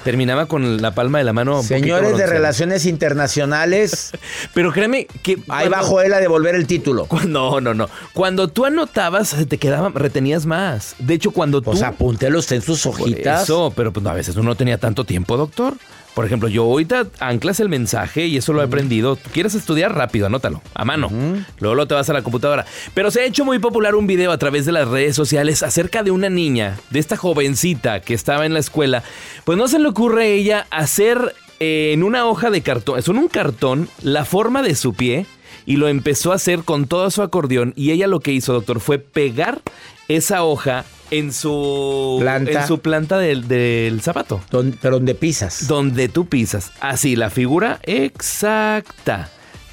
Terminaba 0.03 0.45
con 0.45 0.81
la 0.81 0.91
palma 0.91 1.17
de 1.17 1.23
la 1.25 1.33
mano. 1.33 1.61
Señores 1.61 2.17
de 2.17 2.25
relaciones 2.25 2.85
internacionales, 2.85 4.11
Pero 4.53 4.71
créeme 4.71 5.05
que... 5.23 5.39
ahí 5.49 5.67
va 5.67 5.79
Joel 5.79 6.13
a 6.13 6.19
devolver 6.19 6.55
el 6.55 6.67
título. 6.67 7.07
No, 7.27 7.59
no, 7.59 7.73
no. 7.73 7.89
Cuando 8.13 8.47
tú 8.47 8.65
anotabas, 8.65 9.35
te 9.47 9.57
quedaba, 9.57 9.89
retenías 9.89 10.45
más. 10.45 10.95
De 10.99 11.15
hecho, 11.15 11.31
cuando 11.31 11.61
tú... 11.61 11.71
Pues 11.71 11.83
apúntelo 11.83 12.39
usted 12.39 12.57
en 12.57 12.61
sus 12.61 12.85
hojitas. 12.85 13.43
Eso, 13.43 13.73
pero 13.75 13.91
pues 13.91 14.03
no, 14.03 14.09
a 14.09 14.13
veces 14.13 14.35
uno 14.35 14.49
no 14.49 14.55
tenía 14.55 14.77
tanto 14.77 15.03
tiempo, 15.03 15.35
doctor. 15.35 15.75
Por 16.17 16.25
ejemplo, 16.25 16.49
yo 16.49 16.63
ahorita 16.63 17.05
anclas 17.19 17.59
el 17.59 17.69
mensaje 17.69 18.25
y 18.25 18.37
eso 18.37 18.51
lo 18.51 18.61
he 18.61 18.65
aprendido. 18.65 19.17
Tú 19.17 19.29
quieres 19.31 19.53
estudiar 19.53 19.93
rápido, 19.93 20.25
anótalo, 20.25 20.63
a 20.73 20.83
mano. 20.83 21.09
Luego, 21.11 21.75
luego 21.75 21.87
te 21.87 21.93
vas 21.93 22.09
a 22.09 22.13
la 22.13 22.23
computadora. 22.23 22.65
Pero 22.95 23.11
se 23.11 23.21
ha 23.21 23.25
hecho 23.25 23.45
muy 23.45 23.59
popular 23.59 23.93
un 23.93 24.07
video 24.07 24.31
a 24.31 24.39
través 24.39 24.65
de 24.65 24.71
las 24.71 24.87
redes 24.87 25.15
sociales 25.15 25.61
acerca 25.61 26.01
de 26.01 26.09
una 26.09 26.31
niña, 26.31 26.79
de 26.89 26.97
esta 26.97 27.17
jovencita 27.17 27.99
que 27.99 28.15
estaba 28.15 28.47
en 28.47 28.55
la 28.55 28.59
escuela. 28.59 29.03
Pues 29.45 29.59
no 29.59 29.67
se 29.67 29.77
le 29.77 29.89
ocurre 29.89 30.23
a 30.23 30.25
ella 30.25 30.67
hacer 30.71 31.35
eh, 31.59 31.91
en 31.93 32.01
una 32.01 32.25
hoja 32.25 32.49
de 32.49 32.61
cartón, 32.61 32.97
es 32.97 33.07
un 33.07 33.27
cartón, 33.27 33.87
la 34.01 34.25
forma 34.25 34.63
de 34.63 34.73
su 34.73 34.95
pie 34.95 35.27
y 35.67 35.75
lo 35.75 35.87
empezó 35.87 36.31
a 36.31 36.37
hacer 36.37 36.63
con 36.63 36.87
todo 36.87 37.11
su 37.11 37.21
acordeón. 37.21 37.73
Y 37.75 37.91
ella 37.91 38.07
lo 38.07 38.21
que 38.21 38.31
hizo, 38.31 38.53
doctor, 38.53 38.79
fue 38.79 38.97
pegar 38.97 39.61
esa 40.07 40.43
hoja 40.43 40.83
en 41.11 41.31
su 41.33 42.17
Planta. 42.19 42.61
en 42.61 42.67
su 42.67 42.79
planta 42.79 43.17
del, 43.17 43.47
del 43.47 44.01
zapato. 44.01 44.41
Don- 44.51 44.77
pero 44.81 44.95
donde 44.97 45.15
pisas. 45.15 45.67
Donde 45.67 46.09
tú 46.09 46.27
pisas. 46.27 46.71
Así, 46.79 47.15
la 47.15 47.29
figura 47.29 47.79
exacta. 47.83 49.29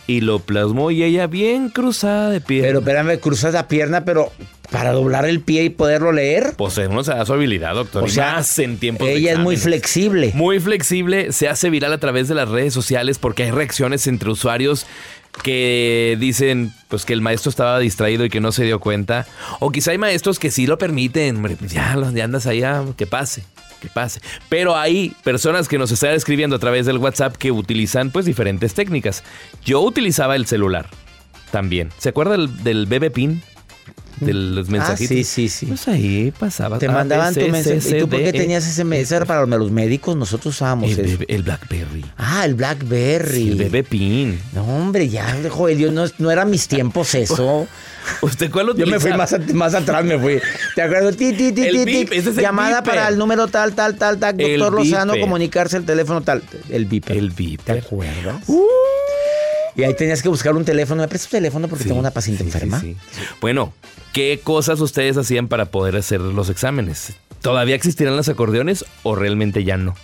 Y 0.07 0.21
lo 0.21 0.39
plasmó 0.39 0.91
y 0.91 1.03
ella 1.03 1.27
bien 1.27 1.71
cruzada 1.71 2.29
de 2.31 2.41
pie. 2.41 2.61
Pero 2.63 2.81
espérame, 2.81 3.19
cruzas 3.19 3.55
la 3.55 3.69
pierna, 3.69 4.05
pero 4.05 4.31
para 4.71 4.93
doblar 4.93 5.25
el 5.25 5.41
pie 5.41 5.65
y 5.65 5.71
poderlo 5.71 6.13
leer. 6.13 6.55
Pues 6.59 6.77
uno 6.77 7.03
se 7.05 7.13
da 7.13 7.25
su 7.25 7.33
habilidad, 7.33 7.75
doctor. 7.75 8.03
O 8.03 8.07
y 8.07 8.11
sea, 8.11 8.35
más 8.35 8.59
en 8.59 8.77
tiempos 8.79 9.07
de 9.07 9.15
ella 9.15 9.33
es 9.33 9.39
muy 9.39 9.57
flexible. 9.57 10.31
Muy 10.35 10.61
flexible, 10.61 11.33
se 11.33 11.49
hace 11.49 11.71
viral 11.71 11.93
a 11.93 11.99
través 11.99 12.29
de 12.29 12.35
las 12.35 12.49
redes 12.51 12.75
sociales 12.75 13.19
porque 13.19 13.45
hay 13.45 13.51
reacciones 13.51 14.07
entre 14.07 14.31
usuarios 14.31 14.85
que 15.43 16.17
dicen 16.21 16.73
pues 16.89 17.05
que 17.05 17.13
el 17.13 17.21
maestro 17.21 17.51
estaba 17.51 17.79
distraído 17.79 18.25
y 18.25 18.31
que 18.31 18.41
no 18.41 18.53
se 18.53 18.65
dio 18.65 18.81
cuenta. 18.81 19.27
O 19.61 19.71
quizá 19.71 19.91
hay 19.91 19.99
maestros 19.99 20.39
que 20.39 20.51
sí 20.51 20.67
lo 20.67 20.79
permiten, 20.79 21.43
pues 21.43 21.73
ya, 21.73 21.97
ya 22.13 22.25
andas 22.25 22.47
allá, 22.47 22.85
que 22.97 23.07
pase, 23.07 23.45
que 23.81 23.89
pase. 23.89 24.21
Pero 24.49 24.77
hay 24.77 25.13
personas 25.25 25.69
que 25.69 25.79
nos 25.79 25.91
están 25.91 26.13
escribiendo 26.13 26.57
a 26.57 26.59
través 26.59 26.87
del 26.87 26.99
WhatsApp 26.99 27.37
que 27.37 27.51
utilizan 27.51 28.11
pues 28.11 28.25
diferentes 28.25 28.75
técnicas. 28.75 29.25
Yo 29.65 29.81
utilizaba 29.81 30.37
el 30.37 30.47
celular 30.47 30.89
también. 31.51 31.91
¿Se 31.99 32.09
acuerda 32.09 32.37
del, 32.37 32.89
del 32.89 33.13
Pin? 33.13 33.43
De 34.21 34.33
los 34.33 34.69
mensajitos. 34.69 35.11
Ah, 35.11 35.25
sí, 35.25 35.25
sí, 35.25 35.49
sí. 35.49 35.67
Pues 35.67 35.89
ahí 35.89 36.33
pasaba. 36.39 36.79
Te 36.79 36.87
A, 36.87 36.93
mandaban 36.93 37.35
tu 37.35 37.49
mensaje. 37.49 37.99
¿Y 37.99 38.01
tú 38.01 38.09
por 38.09 38.19
qué 38.19 38.33
D, 38.33 38.39
E. 38.39 38.41
tenías 38.41 38.67
ese 38.67 38.85
mensaje? 38.85 39.17
Era 39.17 39.25
para 39.25 39.47
los 39.47 39.71
médicos, 39.71 40.17
nosotros 40.17 40.55
usábamos 40.55 40.91
el, 40.91 41.43
Blackberry. 41.43 42.05
Ah, 42.17 42.45
el 42.45 42.55
Blackberry. 42.55 43.51
El 43.51 43.69
BB 43.71 43.85
Pin. 43.85 44.41
No, 44.53 44.65
hombre, 44.65 45.09
ya, 45.09 45.37
Joel, 45.51 45.79
yo 45.79 45.93
no, 45.93 46.05
no 46.19 46.31
eran 46.31 46.51
mis 46.51 46.69
tiempos 46.69 47.15
eso. 47.15 47.67
¿Usted 48.21 48.51
cuál 48.51 48.75
Yo 48.77 48.87
me 48.87 49.01
fui 49.01 49.13
más, 49.13 49.35
más 49.55 49.75
atrás, 49.75 50.05
me 50.05 50.19
fui. 50.19 50.41
¿Te 50.75 50.83
acuerdas? 50.83 51.17
Ti, 51.17 51.33
ti, 51.33 51.53
ti, 51.53 51.85
ti, 51.85 52.07
Llamada 52.37 52.83
para 52.83 53.09
el 53.09 53.19
número 53.19 53.49
tal, 53.49 53.75
tal, 53.75 53.97
tal, 53.97 54.19
tal. 54.19 54.37
Doctor 54.37 54.73
Lozano, 54.73 55.15
comunicarse 55.21 55.77
el 55.77 55.85
teléfono 55.85 56.23
tal. 56.23 56.43
El 56.69 56.87
beeper. 56.87 57.17
El 57.17 57.35
¿Te 57.35 57.43
beeper. 57.43 57.79
acuerdas? 57.79 58.43
Y 59.77 59.83
ahí 59.83 59.95
tenías 59.95 60.23
que 60.23 60.29
buscar 60.29 60.55
un 60.55 60.65
teléfono. 60.65 61.03
¿Me 61.03 61.09
prestas 61.09 61.31
tu 61.31 61.37
teléfono 61.37 61.69
porque 61.69 61.83
Sí, 61.85 61.89
tengo 61.89 62.01
una 62.01 62.11
paciente 62.13 62.43
sí, 62.45 62.49
enferma? 62.49 62.81
sí. 62.81 62.97
Bueno, 63.41 63.73
¿qué 64.13 64.41
cosas 64.43 64.81
ustedes 64.81 65.17
hacían 65.17 65.49
para 65.49 65.67
poder 65.67 65.97
hacer 65.97 66.21
los 66.21 66.49
exámenes? 66.49 67.15
¿Todavía 67.41 67.75
existirán 67.75 68.17
los 68.17 68.29
acordeones 68.29 68.85
o 69.03 69.15
realmente 69.17 69.65
ya 69.65 69.77
no? 69.77 69.95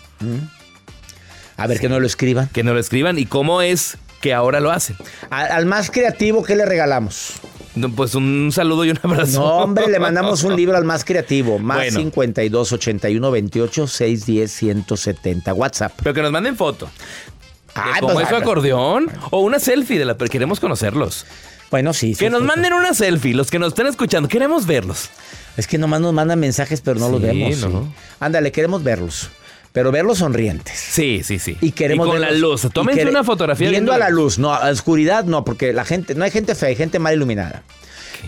A 1.56 1.66
ver, 1.66 1.78
que 1.80 1.88
no 1.88 2.00
lo 2.00 2.06
escriban. 2.06 2.48
Que 2.48 2.62
no 2.64 2.74
lo 2.74 2.80
escriban 2.80 3.18
y 3.18 3.26
cómo 3.26 3.62
es 3.62 3.96
que 4.20 4.34
ahora 4.34 4.60
lo 4.60 4.70
hacen. 4.70 4.96
Al 5.30 5.66
más 5.66 5.90
creativo, 5.90 6.42
¿qué 6.42 6.56
le 6.56 6.66
regalamos? 6.66 7.34
No, 7.76 7.88
Pues 7.90 8.14
un 8.14 8.50
saludo 8.52 8.84
y 8.84 8.90
un 8.90 8.98
abrazo. 9.02 9.40
No, 9.40 9.56
hombre, 9.58 9.86
le 9.88 9.98
mandamos 10.00 10.42
un 10.42 10.56
libro 10.56 10.76
al 10.76 10.84
más 10.84 11.04
creativo. 11.04 11.58
Más 11.58 11.76
Bueno. 11.78 12.00
52 12.00 12.72
81 12.72 13.30
28 13.30 13.86
610 13.86 14.50
170. 14.52 15.54
WhatsApp. 15.54 15.92
Pero 16.02 16.12
que 16.14 16.22
nos 16.22 16.32
manden 16.32 16.56
foto. 16.56 16.90
Ay, 17.74 18.00
¿Cómo 18.00 18.14
pues, 18.14 18.24
es 18.24 18.30
su 18.30 18.34
ah, 18.36 18.38
acordeón? 18.38 19.10
O 19.30 19.40
una 19.40 19.58
selfie 19.58 19.98
de 19.98 20.04
la... 20.04 20.16
Pero 20.16 20.30
queremos 20.30 20.60
conocerlos. 20.60 21.26
Bueno, 21.70 21.92
sí. 21.92 22.14
sí, 22.14 22.24
Que 22.24 22.30
nos 22.30 22.40
sí. 22.40 22.46
manden 22.46 22.72
una 22.72 22.94
selfie, 22.94 23.32
los 23.34 23.50
que 23.50 23.58
nos 23.58 23.68
estén 23.68 23.86
escuchando. 23.86 24.28
Queremos 24.28 24.66
verlos. 24.66 25.10
Es 25.56 25.66
que 25.66 25.78
nomás 25.78 26.00
nos 26.00 26.12
mandan 26.12 26.40
mensajes, 26.40 26.80
pero 26.80 26.98
no 26.98 27.08
los 27.08 27.20
vemos. 27.20 27.66
Ándale, 28.18 28.50
queremos 28.52 28.82
verlos. 28.82 29.30
Pero 29.72 29.92
verlos 29.92 30.18
sonrientes. 30.18 30.76
Sí, 30.76 31.22
sí, 31.22 31.38
sí. 31.38 31.56
Y 31.60 31.70
queremos 31.72 32.06
con 32.06 32.16
verlos- 32.16 32.32
la 32.32 32.38
luz. 32.38 32.66
Tómense 32.72 33.06
una 33.06 33.22
fotografía. 33.22 33.70
Viendo 33.70 33.92
a 33.92 33.98
la 33.98 34.10
luz, 34.10 34.38
no, 34.38 34.52
a 34.52 34.64
la 34.64 34.70
oscuridad 34.72 35.24
no, 35.24 35.44
porque 35.44 35.72
la 35.72 35.84
gente, 35.84 36.16
no 36.16 36.24
hay 36.24 36.32
gente 36.32 36.56
fea, 36.56 36.70
hay 36.70 36.76
gente 36.76 36.98
mal 36.98 37.14
iluminada. 37.14 37.62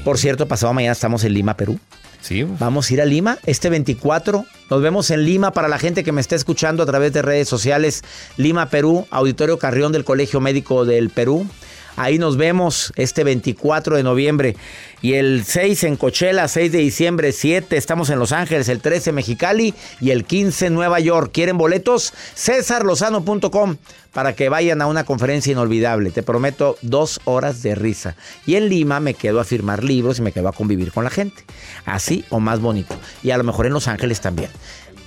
Por 0.04 0.18
cierto, 0.18 0.46
pasado 0.46 0.72
mañana 0.72 0.92
estamos 0.92 1.24
en 1.24 1.34
Lima, 1.34 1.56
Perú. 1.56 1.80
Sí. 2.22 2.46
Vamos 2.58 2.88
a 2.88 2.94
ir 2.94 3.02
a 3.02 3.04
Lima 3.04 3.38
este 3.44 3.68
24. 3.68 4.44
Nos 4.70 4.82
vemos 4.82 5.10
en 5.10 5.24
Lima 5.24 5.52
para 5.52 5.68
la 5.68 5.78
gente 5.78 6.04
que 6.04 6.12
me 6.12 6.20
está 6.20 6.36
escuchando 6.36 6.82
a 6.82 6.86
través 6.86 7.12
de 7.12 7.20
redes 7.20 7.48
sociales. 7.48 8.02
Lima, 8.36 8.70
Perú, 8.70 9.06
Auditorio 9.10 9.58
Carrión 9.58 9.92
del 9.92 10.04
Colegio 10.04 10.40
Médico 10.40 10.84
del 10.84 11.10
Perú. 11.10 11.46
Ahí 11.96 12.18
nos 12.18 12.36
vemos 12.36 12.92
este 12.96 13.24
24 13.24 13.96
de 13.96 14.02
noviembre. 14.02 14.56
Y 15.02 15.14
el 15.14 15.44
6 15.44 15.84
en 15.84 15.96
Coachella, 15.96 16.48
6 16.48 16.72
de 16.72 16.78
diciembre, 16.78 17.32
7 17.32 17.76
estamos 17.76 18.08
en 18.10 18.18
Los 18.18 18.32
Ángeles, 18.32 18.68
el 18.68 18.80
13 18.80 19.12
Mexicali 19.12 19.74
y 20.00 20.10
el 20.10 20.24
15 20.24 20.66
en 20.66 20.74
Nueva 20.74 21.00
York. 21.00 21.30
¿Quieren 21.32 21.58
boletos? 21.58 22.12
cesarlozano.com 22.34 23.76
para 24.12 24.34
que 24.34 24.48
vayan 24.48 24.80
a 24.80 24.86
una 24.86 25.04
conferencia 25.04 25.52
inolvidable. 25.52 26.10
Te 26.10 26.22
prometo 26.22 26.76
dos 26.82 27.20
horas 27.24 27.62
de 27.62 27.74
risa. 27.74 28.16
Y 28.46 28.54
en 28.54 28.68
Lima 28.68 29.00
me 29.00 29.14
quedo 29.14 29.40
a 29.40 29.44
firmar 29.44 29.82
libros 29.82 30.18
y 30.18 30.22
me 30.22 30.32
quedo 30.32 30.48
a 30.48 30.52
convivir 30.52 30.92
con 30.92 31.04
la 31.04 31.10
gente. 31.10 31.44
Así 31.84 32.24
o 32.30 32.40
más 32.40 32.60
bonito. 32.60 32.94
Y 33.22 33.30
a 33.30 33.38
lo 33.38 33.44
mejor 33.44 33.66
en 33.66 33.72
Los 33.72 33.88
Ángeles 33.88 34.20
también. 34.20 34.50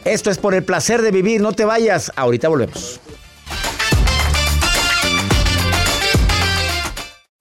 Esto 0.04 0.30
es 0.30 0.38
por 0.38 0.54
el 0.54 0.64
placer 0.64 1.02
de 1.02 1.12
vivir. 1.12 1.42
No 1.42 1.54
te 1.54 1.66
vayas. 1.66 2.12
Ahorita 2.16 2.48
volvemos. 2.48 3.00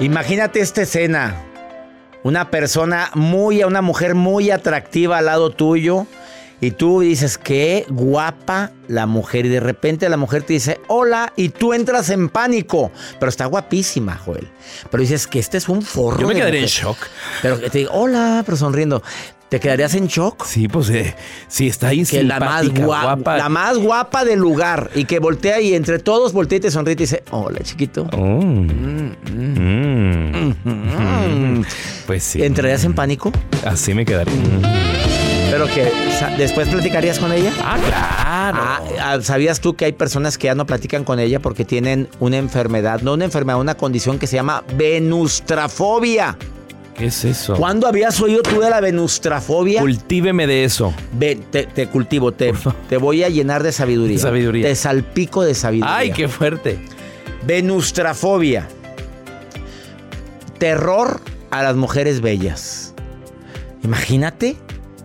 Imagínate 0.00 0.60
esta 0.60 0.80
escena. 0.80 1.44
Una 2.22 2.50
persona 2.50 3.10
muy, 3.14 3.62
una 3.64 3.82
mujer 3.82 4.14
muy 4.14 4.50
atractiva 4.50 5.18
al 5.18 5.26
lado 5.26 5.50
tuyo. 5.50 6.06
Y 6.62 6.70
tú 6.70 7.00
dices, 7.00 7.36
qué 7.36 7.84
guapa 7.88 8.70
la 8.88 9.06
mujer. 9.06 9.44
Y 9.44 9.50
de 9.50 9.60
repente 9.60 10.08
la 10.08 10.16
mujer 10.16 10.42
te 10.42 10.54
dice, 10.54 10.80
hola, 10.88 11.34
y 11.36 11.50
tú 11.50 11.74
entras 11.74 12.08
en 12.08 12.30
pánico. 12.30 12.90
Pero 13.18 13.28
está 13.28 13.44
guapísima, 13.44 14.16
Joel. 14.16 14.48
Pero 14.90 15.02
dices 15.02 15.26
que 15.26 15.38
este 15.38 15.58
es 15.58 15.68
un 15.68 15.82
forro. 15.82 16.18
Yo 16.20 16.28
me 16.28 16.34
de 16.34 16.40
quedaría 16.40 16.60
en 16.60 16.66
shock. 16.66 16.96
Pero 17.42 17.58
te 17.60 17.78
diga, 17.78 17.90
hola, 17.92 18.42
pero 18.44 18.56
sonriendo. 18.56 19.02
¿Te 19.50 19.58
quedarías 19.58 19.94
en 19.94 20.06
shock? 20.06 20.44
Sí, 20.46 20.68
pues 20.68 20.88
eh, 20.90 21.16
sí, 21.48 21.66
está 21.66 21.88
ahí 21.88 22.04
Que 22.04 22.22
la 22.22 22.38
más, 22.38 22.68
guapa. 22.68 23.36
la 23.36 23.48
más 23.48 23.78
guapa 23.78 24.24
del 24.24 24.38
lugar. 24.38 24.92
Y 24.94 25.06
que 25.06 25.18
voltea 25.18 25.60
y 25.60 25.74
entre 25.74 25.98
todos 25.98 26.32
voltea 26.32 26.58
y 26.58 26.60
te 26.60 26.70
sonríe 26.70 26.92
y 26.92 26.96
te 26.96 27.02
dice, 27.02 27.24
hola, 27.32 27.58
chiquito. 27.64 28.06
Oh. 28.12 28.40
Mm. 28.40 29.16
Mm. 30.64 31.64
Pues 32.06 32.22
sí. 32.24 32.42
¿Entrarías 32.42 32.84
en 32.84 32.94
pánico? 32.94 33.32
Así 33.64 33.92
me 33.92 34.04
quedaría. 34.04 34.32
Pero 35.50 35.66
que 35.66 35.90
después 36.38 36.68
platicarías 36.68 37.18
con 37.18 37.32
ella. 37.32 37.52
Ah, 37.62 37.76
claro. 37.84 38.58
Ah, 38.62 38.80
ah, 39.00 39.18
¿Sabías 39.20 39.60
tú 39.60 39.74
que 39.74 39.84
hay 39.84 39.92
personas 39.92 40.38
que 40.38 40.46
ya 40.46 40.54
no 40.54 40.64
platican 40.64 41.02
con 41.04 41.18
ella 41.18 41.40
porque 41.40 41.64
tienen 41.64 42.08
una 42.20 42.36
enfermedad, 42.38 43.00
no 43.02 43.14
una 43.14 43.24
enfermedad, 43.24 43.60
una 43.60 43.76
condición 43.76 44.18
que 44.20 44.26
se 44.28 44.36
llama 44.36 44.62
venustrafobia? 44.76 46.36
¿Qué 47.00 47.06
es 47.06 47.24
eso? 47.24 47.54
¿Cuándo 47.54 47.86
habías 47.86 48.20
oído 48.20 48.42
tú 48.42 48.60
de 48.60 48.68
la 48.68 48.78
venustrafobia? 48.78 49.80
Cultíveme 49.80 50.46
de 50.46 50.64
eso. 50.64 50.92
Ven, 51.14 51.42
te, 51.50 51.64
te 51.64 51.86
cultivo, 51.86 52.32
te, 52.32 52.52
te 52.90 52.98
voy 52.98 53.24
a 53.24 53.30
llenar 53.30 53.62
de 53.62 53.72
sabiduría. 53.72 54.16
De 54.16 54.22
sabiduría. 54.22 54.66
Te 54.66 54.74
salpico 54.74 55.42
de 55.42 55.54
sabiduría. 55.54 55.96
Ay, 55.96 56.12
qué 56.12 56.28
fuerte. 56.28 56.78
Venustrafobia. 57.46 58.68
Terror 60.58 61.22
a 61.50 61.62
las 61.62 61.74
mujeres 61.74 62.20
bellas. 62.20 62.92
Imagínate. 63.82 64.58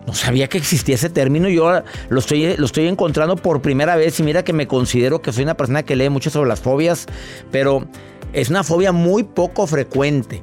No 0.06 0.12
sabía 0.12 0.50
que 0.50 0.58
existía 0.58 0.96
ese 0.96 1.08
término. 1.08 1.48
Yo 1.48 1.80
lo 2.10 2.18
estoy, 2.18 2.58
lo 2.58 2.66
estoy 2.66 2.88
encontrando 2.88 3.36
por 3.36 3.62
primera 3.62 3.96
vez. 3.96 4.20
Y 4.20 4.22
mira 4.22 4.44
que 4.44 4.52
me 4.52 4.68
considero 4.68 5.22
que 5.22 5.32
soy 5.32 5.44
una 5.44 5.56
persona 5.56 5.82
que 5.82 5.96
lee 5.96 6.10
mucho 6.10 6.28
sobre 6.28 6.50
las 6.50 6.60
fobias. 6.60 7.06
Pero 7.50 7.88
es 8.34 8.50
una 8.50 8.64
fobia 8.64 8.92
muy 8.92 9.24
poco 9.24 9.66
frecuente. 9.66 10.42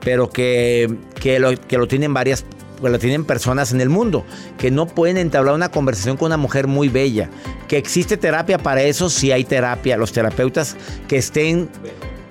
Pero 0.00 0.30
que, 0.30 0.94
que, 1.20 1.38
lo, 1.38 1.54
que 1.56 1.78
lo 1.78 1.86
tienen 1.86 2.14
varias. 2.14 2.44
lo 2.82 2.98
tienen 2.98 3.24
personas 3.24 3.72
en 3.72 3.80
el 3.80 3.88
mundo. 3.88 4.24
Que 4.58 4.70
no 4.70 4.86
pueden 4.86 5.18
entablar 5.18 5.54
una 5.54 5.70
conversación 5.70 6.16
con 6.16 6.26
una 6.26 6.36
mujer 6.36 6.66
muy 6.66 6.88
bella. 6.88 7.30
Que 7.68 7.76
existe 7.76 8.16
terapia 8.16 8.58
para 8.58 8.82
eso. 8.82 9.10
Sí 9.10 9.32
hay 9.32 9.44
terapia. 9.44 9.96
Los 9.96 10.12
terapeutas 10.12 10.76
que 11.08 11.18
estén 11.18 11.68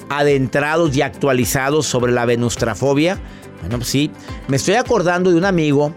adentrados 0.10 0.96
y 0.96 1.02
actualizados 1.02 1.86
sobre 1.86 2.12
la 2.12 2.26
venustrafobia. 2.26 3.20
Bueno, 3.62 3.78
pues 3.78 3.90
sí. 3.90 4.12
Me 4.48 4.58
estoy 4.58 4.76
acordando 4.76 5.32
de 5.32 5.38
un 5.38 5.46
amigo 5.46 5.94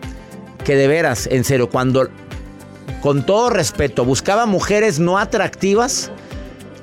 que 0.64 0.76
de 0.76 0.86
veras, 0.86 1.26
en 1.30 1.44
serio, 1.44 1.68
cuando, 1.68 2.08
con 3.00 3.26
todo 3.26 3.50
respeto, 3.50 4.04
buscaba 4.04 4.46
mujeres 4.46 4.98
no 4.98 5.18
atractivas 5.18 6.10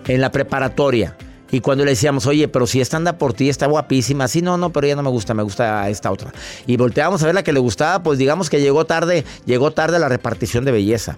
en 0.07 0.21
la 0.21 0.31
preparatoria. 0.31 1.15
Y 1.51 1.61
cuando 1.61 1.83
le 1.85 1.91
decíamos, 1.91 2.25
oye, 2.27 2.47
pero 2.47 2.67
si 2.67 2.79
esta 2.81 2.97
anda 2.97 3.17
por 3.17 3.33
ti, 3.33 3.49
está 3.49 3.65
guapísima. 3.67 4.27
Sí, 4.27 4.41
no, 4.41 4.57
no, 4.57 4.71
pero 4.71 4.85
ella 4.87 4.95
no 4.95 5.03
me 5.03 5.09
gusta, 5.09 5.33
me 5.33 5.43
gusta 5.43 5.89
esta 5.89 6.11
otra. 6.11 6.31
Y 6.67 6.77
volteábamos 6.77 7.23
a 7.23 7.25
ver 7.25 7.35
la 7.35 7.43
que 7.43 7.53
le 7.53 7.59
gustaba, 7.59 8.03
pues 8.03 8.19
digamos 8.19 8.49
que 8.49 8.61
llegó 8.61 8.85
tarde, 8.85 9.23
llegó 9.45 9.71
tarde 9.71 9.97
la 9.99 10.09
repartición 10.09 10.63
de 10.65 10.71
belleza. 10.71 11.17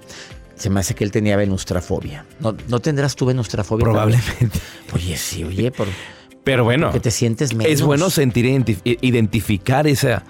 Se 0.55 0.69
me 0.69 0.79
hace 0.79 0.93
que 0.95 1.03
él 1.03 1.11
tenía 1.11 1.35
venustrafobia. 1.37 2.25
¿No, 2.39 2.55
¿no 2.67 2.79
tendrás 2.79 3.15
tú 3.15 3.25
venustrafobia? 3.25 3.83
Probablemente. 3.83 4.59
Oye, 4.93 5.17
sí, 5.17 5.43
oye, 5.43 5.71
por, 5.71 5.87
Pero 6.43 6.63
bueno. 6.63 6.91
que 6.91 6.99
te 6.99 7.09
sientes 7.11 7.53
menos. 7.55 7.71
Es 7.73 7.81
bueno 7.81 8.09
sentir 8.09 8.45
identi- 8.45 8.79
identificar 9.01 9.87
esa 9.87 10.23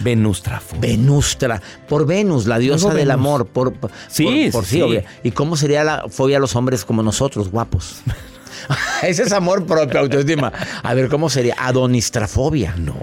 venustrafobia. 0.00 0.80
Venustra, 0.80 1.62
por 1.88 2.06
Venus, 2.06 2.46
la 2.46 2.58
diosa 2.58 2.92
del 2.92 3.10
amor, 3.10 3.46
por, 3.46 3.72
por- 3.74 3.90
Sí, 4.08 4.48
por, 4.50 4.52
por 4.62 4.64
sí. 4.66 4.82
obvio. 4.82 5.04
¿Y 5.22 5.30
cómo 5.30 5.56
sería 5.56 5.84
la 5.84 6.06
fobia 6.08 6.38
a 6.38 6.40
los 6.40 6.56
hombres 6.56 6.84
como 6.84 7.02
nosotros, 7.02 7.50
guapos? 7.50 8.00
Ese 9.02 9.22
es 9.24 9.32
amor 9.32 9.66
propio, 9.66 10.00
autoestima. 10.00 10.52
A 10.82 10.94
ver, 10.94 11.08
¿cómo 11.08 11.28
sería? 11.30 11.54
Adonistrafobia. 11.58 12.74
No. 12.78 12.94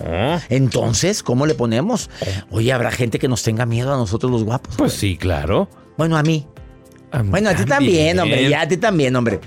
Entonces, 0.50 1.24
¿cómo 1.24 1.46
le 1.46 1.56
ponemos? 1.56 2.10
Oye, 2.52 2.72
¿habrá 2.74 2.92
gente 2.92 3.20
que 3.20 3.28
nos 3.28 3.44
tenga 3.44 3.66
miedo 3.66 3.94
a 3.94 3.98
nosotros 3.98 4.32
los 4.32 4.44
guapos? 4.44 4.76
Pues 4.78 4.94
sí, 4.94 5.18
claro. 5.18 5.70
Bueno, 5.98 6.18
a 6.18 6.24
mí. 6.24 6.48
A 7.12 7.24
mí 7.24 7.30
Bueno, 7.30 7.50
a 7.50 7.56
ti 7.56 7.66
también, 7.66 8.20
hombre. 8.20 8.48
Ya 8.50 8.62
a 8.62 8.68
ti 8.68 8.78
también, 8.78 9.16
hombre. 9.16 9.40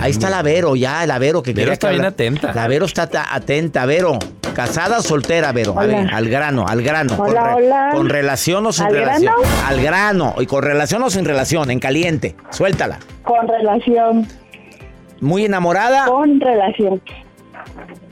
Ahí 0.00 0.10
está 0.10 0.30
la 0.30 0.42
Vero, 0.42 0.74
ya, 0.76 1.06
la 1.06 1.18
Vero 1.18 1.42
que 1.42 1.52
Vero 1.52 1.72
está 1.72 1.88
que 1.88 1.94
bien 1.94 2.04
atenta. 2.06 2.52
La 2.52 2.66
Vero 2.66 2.86
está 2.86 3.06
ta- 3.08 3.34
atenta, 3.34 3.84
Vero. 3.86 4.18
¿Casada 4.54 4.98
o 4.98 5.02
soltera, 5.02 5.50
Vero? 5.52 5.78
A 5.78 5.84
ver, 5.86 6.08
al 6.14 6.28
grano, 6.28 6.64
al 6.66 6.82
grano. 6.82 7.16
Hola, 7.18 7.42
con, 7.54 7.64
hola. 7.64 7.88
con 7.92 8.08
relación 8.08 8.64
o 8.66 8.72
sin 8.72 8.86
¿Al 8.86 8.92
relación. 8.94 9.34
grano? 9.40 9.66
Al 9.66 9.82
grano. 9.82 10.34
Y 10.38 10.46
con 10.46 10.62
relación 10.62 11.02
o 11.02 11.10
sin 11.10 11.24
relación, 11.24 11.70
en 11.70 11.80
caliente. 11.80 12.36
Suéltala. 12.50 12.98
Con 13.24 13.48
relación, 13.48 14.26
Muy 15.24 15.46
enamorada. 15.46 16.04
con 16.06 16.38
relación. 16.38 17.00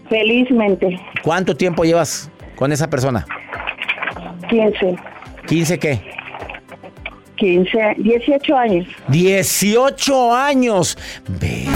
Felizmente. 0.09 0.98
¿Cuánto 1.22 1.55
tiempo 1.55 1.85
llevas 1.85 2.31
con 2.57 2.72
esa 2.72 2.88
persona? 2.88 3.27
15, 4.48 4.96
¿15 5.46 5.79
qué? 5.79 6.01
15, 7.37 7.96
18 7.98 8.57
años. 8.57 8.87
18 9.09 10.35
años. 10.35 10.98
Vero. 11.40 11.70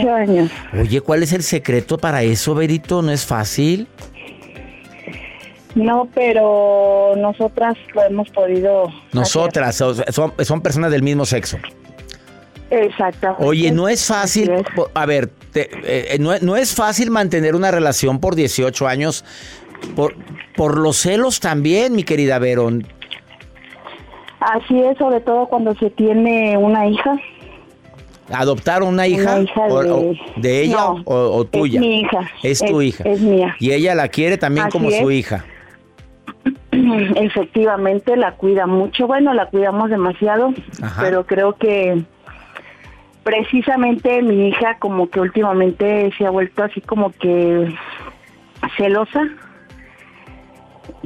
18 0.00 0.12
años. 0.12 0.50
Oye, 0.80 1.00
¿cuál 1.00 1.22
es 1.22 1.32
el 1.32 1.42
secreto 1.42 1.98
para 1.98 2.22
eso, 2.22 2.54
Verito? 2.54 3.00
¿No 3.00 3.12
es 3.12 3.24
fácil? 3.24 3.86
No, 5.76 6.08
pero 6.14 7.14
nosotras 7.16 7.76
lo 7.94 8.02
hemos 8.02 8.28
podido. 8.30 8.92
Nosotras, 9.12 9.76
son 9.76 10.60
personas 10.62 10.90
del 10.90 11.02
mismo 11.02 11.24
sexo. 11.26 11.58
Exactamente. 12.72 13.44
Oye, 13.44 13.70
no 13.70 13.88
es 13.88 14.06
fácil, 14.06 14.50
es. 14.50 14.62
a 14.94 15.06
ver, 15.06 15.28
te- 15.52 15.68
eh, 15.84 16.16
no, 16.18 16.30
no 16.40 16.56
es 16.56 16.74
fácil 16.74 17.10
mantener 17.10 17.54
una 17.54 17.70
relación 17.70 18.18
por 18.18 18.34
18 18.34 18.88
años, 18.88 19.24
por, 19.94 20.14
por 20.56 20.78
los 20.78 20.96
celos 20.96 21.38
también, 21.40 21.94
mi 21.94 22.02
querida 22.02 22.38
Vero. 22.38 22.70
Así 24.40 24.80
es, 24.80 24.96
sobre 24.98 25.20
todo 25.20 25.46
cuando 25.46 25.74
se 25.74 25.90
tiene 25.90 26.56
una 26.56 26.86
hija. 26.88 27.14
¿Adoptaron 28.32 28.88
una 28.88 29.06
hija? 29.06 29.34
Una 29.34 29.42
hija 29.42 29.60
o- 29.68 29.82
de- 29.82 29.90
o- 29.90 30.14
de 30.40 30.62
ella 30.62 30.76
No, 30.76 31.02
o, 31.04 31.36
o 31.36 31.44
tuya? 31.44 31.78
Es 31.80 31.86
mi 31.86 32.00
hija. 32.00 32.30
Es 32.42 32.58
tu 32.60 32.80
Es- 32.80 32.88
hija. 32.88 33.04
Es 33.04 33.20
mía. 33.20 33.54
Y 33.60 33.72
ella 33.72 33.94
la 33.94 34.08
quiere 34.08 34.38
también 34.38 34.66
Así 34.68 34.72
como 34.72 34.90
su 34.90 35.10
hija. 35.10 35.44
Efectivamente, 36.72 38.16
la 38.16 38.32
cuida 38.32 38.66
mucho. 38.66 39.06
Bueno, 39.06 39.34
la 39.34 39.46
cuidamos 39.50 39.90
demasiado, 39.90 40.52
Ajá. 40.80 41.02
pero 41.02 41.26
creo 41.26 41.54
que 41.56 42.02
precisamente 43.24 44.22
mi 44.22 44.48
hija 44.48 44.78
como 44.78 45.08
que 45.08 45.20
últimamente 45.20 46.12
se 46.16 46.26
ha 46.26 46.30
vuelto 46.30 46.64
así 46.64 46.80
como 46.80 47.10
que 47.12 47.74
celosa. 48.76 49.22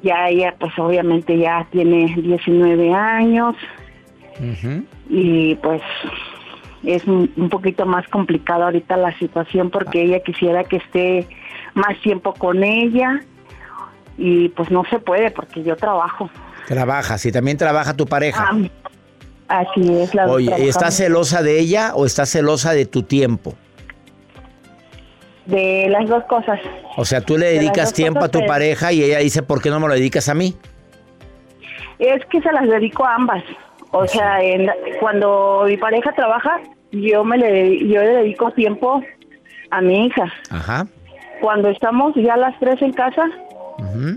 Ya 0.02 0.28
ella 0.28 0.54
pues 0.58 0.72
obviamente 0.78 1.38
ya 1.38 1.66
tiene 1.70 2.14
19 2.16 2.94
años 2.94 3.56
y 5.08 5.54
pues 5.56 5.82
es 6.84 7.04
un 7.06 7.32
un 7.36 7.48
poquito 7.48 7.86
más 7.86 8.06
complicado 8.08 8.64
ahorita 8.64 8.96
la 8.96 9.16
situación 9.18 9.70
porque 9.70 10.02
ella 10.02 10.20
quisiera 10.20 10.64
que 10.64 10.76
esté 10.76 11.26
más 11.74 12.00
tiempo 12.02 12.34
con 12.34 12.62
ella 12.62 13.20
y 14.18 14.48
pues 14.50 14.70
no 14.70 14.84
se 14.90 14.98
puede 14.98 15.30
porque 15.30 15.62
yo 15.62 15.76
trabajo. 15.76 16.30
Trabajas 16.66 17.24
y 17.26 17.32
también 17.32 17.56
trabaja 17.56 17.94
tu 17.94 18.06
pareja. 18.06 18.48
Ah, 18.50 18.58
así 19.48 20.00
es. 20.02 20.14
La 20.14 20.26
Oye, 20.26 20.44
¿y 20.44 20.46
trabajamos. 20.46 20.68
¿estás 20.70 20.96
celosa 20.96 21.42
de 21.42 21.58
ella 21.60 21.92
o 21.94 22.06
estás 22.06 22.30
celosa 22.30 22.72
de 22.72 22.86
tu 22.86 23.02
tiempo? 23.02 23.54
De 25.46 25.86
las 25.90 26.08
dos 26.08 26.24
cosas. 26.24 26.58
O 26.96 27.04
sea, 27.04 27.20
tú 27.20 27.38
le 27.38 27.46
dedicas 27.52 27.92
tiempo 27.92 28.24
a 28.24 28.28
tu 28.28 28.44
pareja 28.46 28.92
y 28.92 29.02
ella 29.04 29.18
dice, 29.18 29.42
¿por 29.42 29.62
qué 29.62 29.70
no 29.70 29.78
me 29.78 29.86
lo 29.86 29.94
dedicas 29.94 30.28
a 30.28 30.34
mí? 30.34 30.54
Es 31.98 32.24
que 32.26 32.40
se 32.40 32.52
las 32.52 32.68
dedico 32.68 33.04
a 33.04 33.14
ambas. 33.14 33.44
O 33.92 34.06
sea, 34.06 34.42
en 34.42 34.66
la- 34.66 34.74
cuando 35.00 35.64
mi 35.66 35.76
pareja 35.76 36.12
trabaja, 36.12 36.60
yo 36.90 37.22
me 37.24 37.38
le, 37.38 37.78
yo 37.88 38.00
le 38.02 38.08
dedico 38.08 38.50
tiempo 38.50 39.00
a 39.70 39.80
mi 39.80 40.06
hija. 40.06 40.24
Ajá. 40.50 40.86
Cuando 41.40 41.68
estamos 41.68 42.14
ya 42.16 42.36
las 42.36 42.58
tres 42.58 42.82
en 42.82 42.92
casa, 42.92 43.22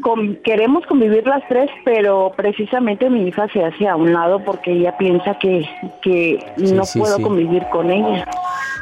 con- 0.02 0.36
queremos 0.43 0.86
convivir 0.86 1.26
las 1.28 1.41
tres, 1.50 1.69
pero 1.86 2.32
precisamente 2.36 3.10
mi 3.10 3.28
hija 3.28 3.48
se 3.54 3.63
hace 3.63 3.88
a 3.88 3.95
un 3.95 4.13
lado 4.13 4.43
porque 4.43 4.72
ella 4.72 4.98
piensa 4.98 5.38
que, 5.39 5.65
que 6.02 6.39
Sí, 6.58 6.72
no 6.74 6.86
sí, 6.86 7.00
puedo 7.00 7.17
sí. 7.17 7.24
convivir 7.24 7.63
con 7.72 7.91
ella. 7.91 8.26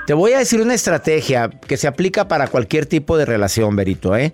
Te 0.05 0.13
voy 0.13 0.31
a 0.33 0.37
decir 0.39 0.61
una 0.61 0.73
estrategia 0.73 1.49
que 1.49 1.75
se 1.77 1.87
aplica 1.87 2.27
para 2.27 2.47
cualquier 2.47 2.85
tipo 2.85 3.17
de 3.17 3.25
relación, 3.25 3.75
Berito, 3.75 4.15
¿eh? 4.15 4.33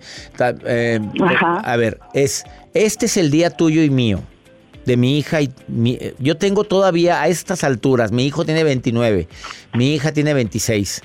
Eh, 0.65 0.99
Ajá. 1.21 1.57
A 1.63 1.75
ver, 1.77 1.99
es, 2.13 2.43
este 2.73 3.07
es 3.07 3.17
el 3.17 3.31
día 3.31 3.49
tuyo 3.49 3.81
y 3.81 3.89
mío, 3.89 4.19
de 4.85 4.97
mi 4.97 5.17
hija 5.17 5.41
y 5.41 5.49
mi- 5.67 5.97
yo 6.19 6.37
tengo 6.37 6.63
todavía 6.65 7.21
a 7.21 7.27
estas 7.27 7.63
alturas, 7.63 8.11
mi 8.11 8.25
hijo 8.27 8.45
tiene 8.45 8.63
29, 8.63 9.27
mi 9.73 9.93
hija 9.95 10.11
tiene 10.11 10.33
26. 10.33 11.01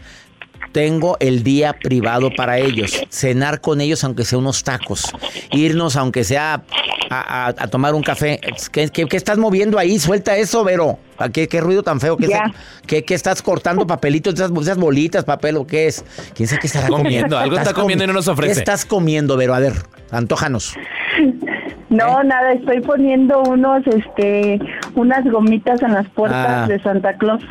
Tengo 0.73 1.17
el 1.21 1.43
día 1.43 1.73
privado 1.73 2.31
para 2.37 2.59
ellos. 2.59 3.01
Cenar 3.11 3.61
con 3.61 3.81
ellos 3.81 4.05
aunque 4.05 4.25
sea 4.25 4.39
unos 4.39 4.63
tacos. 4.65 5.05
Irnos 5.53 5.97
aunque 5.97 6.25
sea 6.25 6.63
a, 7.11 7.47
a- 7.47 7.49
a 7.49 7.69
tomar 7.69 7.95
un 7.95 8.03
café. 8.03 8.41
¿Qué, 8.73 8.89
qué- 8.89 9.07
qué 9.07 9.17
estás 9.17 9.39
moviendo 9.39 9.79
ahí? 9.79 9.99
Suelta 9.99 10.37
eso, 10.37 10.65
Vero. 10.65 10.99
¿A 11.17 11.31
¿Qué, 11.31 11.49
qué 11.49 11.61
ruido 11.61 11.83
tan 11.83 12.01
feo? 12.01 12.17
¿Qué, 12.17 12.29
qué- 12.87 13.05
qué 13.05 13.15
estás 13.15 13.43
cortando 13.43 13.87
papelitos, 13.87 14.35
esas, 14.35 14.51
esas 14.63 14.77
bolitas, 14.79 15.25
papel 15.25 15.57
o 15.57 15.67
qué 15.67 15.87
es? 15.89 16.05
¿Quién 16.35 16.49
sabe 16.49 16.61
qué 16.61 16.67
estará 16.69 16.89
Comiendo, 16.89 17.07
comiendo? 17.11 17.39
algo 17.39 17.57
está 17.57 17.73
comiendo 17.75 18.05
y 18.05 18.07
no 18.07 18.13
nos 18.13 18.29
ofrece. 18.29 18.53
¿Qué 18.55 18.59
estás 18.61 18.85
comiendo, 18.85 19.37
Vero? 19.37 19.55
A 19.55 19.59
ver, 19.59 19.73
antójanos. 20.11 20.75
No, 21.91 22.23
nada, 22.23 22.53
estoy 22.53 22.81
poniendo 22.83 23.43
unos, 23.45 23.83
este, 23.87 24.59
unas 24.95 25.25
gomitas 25.25 25.81
en 25.83 25.95
las 25.95 26.07
puertas 26.11 26.47
Ah. 26.49 26.67
de 26.69 26.83
Santa 26.83 27.17
Claus. 27.17 27.43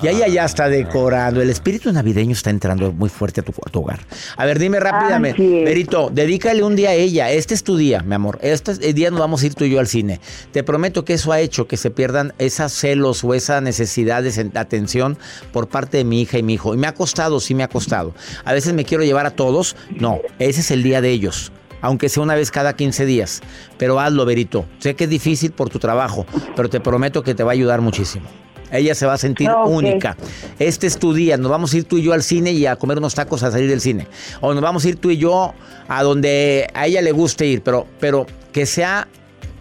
Ya, 0.00 0.12
ya, 0.12 0.28
ya 0.28 0.44
está 0.44 0.68
decorando. 0.68 1.42
El 1.42 1.50
espíritu 1.50 1.92
navideño 1.92 2.32
está 2.32 2.50
entrando 2.50 2.92
muy 2.92 3.08
fuerte 3.08 3.40
a 3.40 3.44
tu, 3.44 3.52
a 3.66 3.70
tu 3.70 3.80
hogar. 3.80 3.98
A 4.36 4.46
ver, 4.46 4.58
dime 4.60 4.78
rápidamente. 4.78 5.64
Verito, 5.64 6.08
dedícale 6.12 6.62
un 6.62 6.76
día 6.76 6.90
a 6.90 6.94
ella. 6.94 7.30
Este 7.32 7.54
es 7.54 7.64
tu 7.64 7.76
día, 7.76 8.00
mi 8.02 8.14
amor. 8.14 8.38
Este 8.42 8.70
es- 8.72 8.94
día 8.94 9.10
nos 9.10 9.18
vamos 9.18 9.42
a 9.42 9.46
ir 9.46 9.54
tú 9.54 9.64
y 9.64 9.70
yo 9.70 9.80
al 9.80 9.88
cine. 9.88 10.20
Te 10.52 10.62
prometo 10.62 11.04
que 11.04 11.14
eso 11.14 11.32
ha 11.32 11.40
hecho 11.40 11.66
que 11.66 11.76
se 11.76 11.90
pierdan 11.90 12.32
esas 12.38 12.72
celos 12.72 13.24
o 13.24 13.34
esa 13.34 13.60
necesidad 13.60 14.22
de 14.22 14.50
atención 14.54 15.18
por 15.52 15.68
parte 15.68 15.96
de 15.96 16.04
mi 16.04 16.20
hija 16.22 16.38
y 16.38 16.42
mi 16.44 16.54
hijo. 16.54 16.74
Y 16.74 16.76
me 16.78 16.86
ha 16.86 16.94
costado, 16.94 17.40
sí 17.40 17.54
me 17.56 17.64
ha 17.64 17.68
costado. 17.68 18.14
A 18.44 18.52
veces 18.52 18.72
me 18.72 18.84
quiero 18.84 19.02
llevar 19.02 19.26
a 19.26 19.30
todos. 19.30 19.74
No, 19.98 20.20
ese 20.38 20.60
es 20.60 20.70
el 20.70 20.82
día 20.84 21.00
de 21.00 21.10
ellos. 21.10 21.50
Aunque 21.80 22.08
sea 22.08 22.22
una 22.22 22.34
vez 22.34 22.50
cada 22.50 22.74
15 22.74 23.06
días. 23.06 23.40
Pero 23.78 24.00
hazlo, 24.00 24.24
Verito. 24.24 24.66
Sé 24.78 24.94
que 24.94 25.04
es 25.04 25.10
difícil 25.10 25.52
por 25.52 25.70
tu 25.70 25.78
trabajo, 25.78 26.26
pero 26.56 26.68
te 26.68 26.80
prometo 26.80 27.22
que 27.22 27.34
te 27.34 27.42
va 27.42 27.52
a 27.52 27.54
ayudar 27.54 27.80
muchísimo. 27.80 28.26
Ella 28.72 28.94
se 28.94 29.06
va 29.06 29.14
a 29.14 29.18
sentir 29.18 29.50
única. 29.66 30.16
Este 30.58 30.86
es 30.86 30.98
tu 30.98 31.12
día. 31.12 31.36
Nos 31.36 31.50
vamos 31.50 31.72
a 31.72 31.78
ir 31.78 31.84
tú 31.84 31.98
y 31.98 32.02
yo 32.02 32.12
al 32.12 32.22
cine 32.22 32.52
y 32.52 32.66
a 32.66 32.76
comer 32.76 32.98
unos 32.98 33.14
tacos 33.14 33.42
a 33.42 33.50
salir 33.50 33.68
del 33.68 33.80
cine. 33.80 34.06
O 34.40 34.54
nos 34.54 34.62
vamos 34.62 34.84
a 34.84 34.88
ir 34.88 34.96
tú 34.96 35.10
y 35.10 35.16
yo 35.16 35.54
a 35.88 36.02
donde 36.02 36.68
a 36.74 36.86
ella 36.86 37.02
le 37.02 37.12
guste 37.12 37.46
ir, 37.46 37.62
pero, 37.62 37.86
pero 37.98 38.26
que 38.52 38.66
sea 38.66 39.08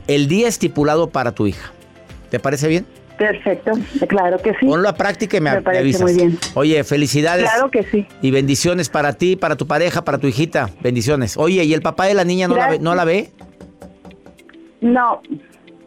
el 0.07 0.27
día 0.27 0.47
estipulado 0.47 1.09
para 1.09 1.31
tu 1.31 1.47
hija. 1.47 1.71
¿Te 2.29 2.39
parece 2.39 2.67
bien? 2.67 2.85
Perfecto, 3.19 3.73
claro 4.07 4.37
que 4.39 4.53
sí. 4.59 4.65
Ponlo 4.65 4.87
a 4.89 4.93
práctica 4.93 5.37
y 5.37 5.41
me, 5.41 5.51
Me 5.51 5.61
parece 5.61 5.81
avisas. 5.81 6.01
muy 6.01 6.13
bien. 6.15 6.39
Oye, 6.55 6.83
felicidades. 6.83 7.43
Claro 7.43 7.69
que 7.69 7.83
sí. 7.83 8.07
Y 8.21 8.31
bendiciones 8.31 8.89
para 8.89 9.13
ti, 9.13 9.35
para 9.35 9.55
tu 9.57 9.67
pareja, 9.67 10.03
para 10.05 10.17
tu 10.17 10.25
hijita. 10.27 10.69
Bendiciones. 10.81 11.35
Oye, 11.37 11.63
¿y 11.65 11.73
el 11.73 11.81
papá 11.81 12.05
de 12.05 12.13
la 12.15 12.23
niña 12.23 12.47
no, 12.47 12.55
la 12.55 12.69
ve, 12.69 12.79
no 12.79 12.95
la 12.95 13.03
ve? 13.05 13.31
No, 14.81 15.21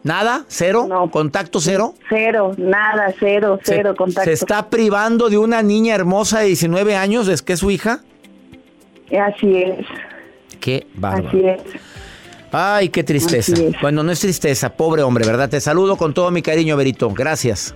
¿Nada? 0.03 0.43
¿Cero? 0.49 0.85
No. 0.87 1.09
¿Contacto 1.09 1.59
cero? 1.61 1.95
cero, 2.09 2.51
nada, 2.57 3.13
cero, 3.19 3.57
Se- 3.63 3.75
cero 3.77 3.95
contacto. 3.97 4.25
¿Se 4.29 4.33
está 4.33 4.69
privando 4.69 5.29
de 5.29 5.37
una 5.37 5.63
niña 5.63 5.95
hermosa 5.95 6.39
de 6.41 6.47
19 6.47 6.95
años? 6.95 7.27
¿Es 7.29 7.41
que 7.41 7.53
es 7.53 7.59
su 7.59 7.71
hija? 7.71 8.01
Así 9.17 9.55
es, 9.57 9.85
Qué 10.59 10.87
bárbaro. 10.95 11.29
así 11.29 11.39
es. 11.45 11.61
Ay, 12.53 12.89
qué 12.89 13.03
tristeza. 13.03 13.53
Bueno, 13.81 14.03
no 14.03 14.11
es 14.11 14.19
tristeza, 14.19 14.69
pobre 14.69 15.01
hombre, 15.01 15.25
¿verdad? 15.25 15.49
Te 15.49 15.59
saludo 15.59 15.97
con 15.97 16.13
todo 16.13 16.29
mi 16.29 16.43
cariño, 16.43 16.77
Berito. 16.77 17.09
Gracias. 17.09 17.73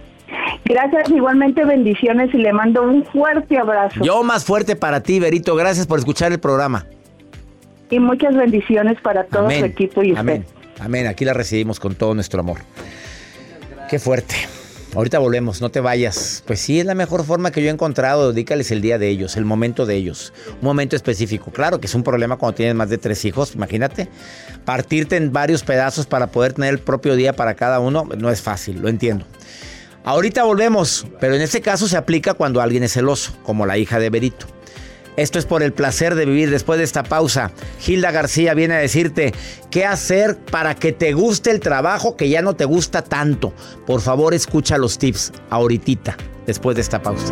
Gracias, 0.65 1.09
igualmente 1.09 1.65
bendiciones 1.65 2.33
y 2.33 2.37
le 2.37 2.53
mando 2.53 2.83
un 2.83 3.03
fuerte 3.05 3.57
abrazo. 3.57 4.03
Yo 4.03 4.21
más 4.21 4.45
fuerte 4.45 4.75
para 4.75 5.01
ti, 5.01 5.19
Berito. 5.19 5.55
Gracias 5.55 5.87
por 5.87 5.97
escuchar 5.97 6.31
el 6.31 6.39
programa. 6.39 6.85
Y 7.89 7.99
muchas 7.99 8.35
bendiciones 8.35 8.99
para 9.01 9.23
todo 9.23 9.45
Amén. 9.45 9.59
su 9.59 9.65
equipo 9.65 10.03
y 10.03 10.09
usted. 10.11 10.19
Amén. 10.19 10.45
Amén. 10.79 11.07
Aquí 11.07 11.25
la 11.25 11.33
recibimos 11.33 11.79
con 11.79 11.95
todo 11.95 12.13
nuestro 12.13 12.41
amor. 12.41 12.59
Qué 13.89 13.97
fuerte. 13.97 14.35
Ahorita 14.97 15.19
volvemos, 15.19 15.61
no 15.61 15.69
te 15.69 15.79
vayas. 15.79 16.43
Pues 16.47 16.59
sí, 16.59 16.79
es 16.79 16.85
la 16.87 16.95
mejor 16.95 17.23
forma 17.23 17.51
que 17.51 17.61
yo 17.61 17.67
he 17.67 17.71
encontrado. 17.71 18.33
Dedícales 18.33 18.71
el 18.71 18.81
día 18.81 18.97
de 18.97 19.07
ellos, 19.09 19.37
el 19.37 19.45
momento 19.45 19.85
de 19.85 19.93
ellos. 19.93 20.33
Un 20.53 20.65
momento 20.65 20.95
específico. 20.95 21.51
Claro 21.51 21.79
que 21.79 21.85
es 21.85 21.93
un 21.93 22.01
problema 22.01 22.37
cuando 22.37 22.55
tienes 22.55 22.73
más 22.73 22.89
de 22.89 22.97
tres 22.97 23.23
hijos. 23.23 23.53
Imagínate. 23.53 24.09
Partirte 24.65 25.15
en 25.15 25.31
varios 25.31 25.61
pedazos 25.61 26.07
para 26.07 26.31
poder 26.31 26.53
tener 26.53 26.73
el 26.73 26.79
propio 26.79 27.15
día 27.15 27.35
para 27.35 27.53
cada 27.53 27.79
uno 27.79 28.09
no 28.17 28.31
es 28.31 28.41
fácil, 28.41 28.81
lo 28.81 28.89
entiendo. 28.89 29.23
Ahorita 30.03 30.43
volvemos, 30.45 31.05
pero 31.19 31.35
en 31.35 31.43
este 31.43 31.61
caso 31.61 31.87
se 31.87 31.95
aplica 31.95 32.33
cuando 32.33 32.59
alguien 32.59 32.81
es 32.81 32.93
celoso, 32.93 33.37
como 33.43 33.67
la 33.67 33.77
hija 33.77 33.99
de 33.99 34.09
Berito. 34.09 34.56
Esto 35.17 35.39
es 35.39 35.45
por 35.45 35.63
el 35.63 35.73
placer 35.73 36.13
de 36.13 36.25
vivir 36.25 36.51
después 36.51 36.77
de 36.77 36.85
esta 36.85 37.01
pausa. 37.01 37.51
Hilda 37.85 38.11
García 38.11 38.53
viene 38.53 38.75
a 38.75 38.77
decirte 38.77 39.33
qué 39.71 39.83
hacer 39.83 40.37
para 40.37 40.75
que 40.75 40.91
te 40.91 41.13
guste 41.13 41.49
el 41.49 41.59
trabajo 41.59 42.15
que 42.15 42.29
ya 42.29 42.43
no 42.43 42.55
te 42.55 42.65
gusta 42.65 43.01
tanto. 43.01 43.51
Por 43.87 44.01
favor, 44.01 44.35
escucha 44.35 44.77
los 44.77 44.99
tips 44.99 45.33
ahorita, 45.49 46.15
después 46.45 46.75
de 46.75 46.83
esta 46.83 47.01
pausa. 47.01 47.31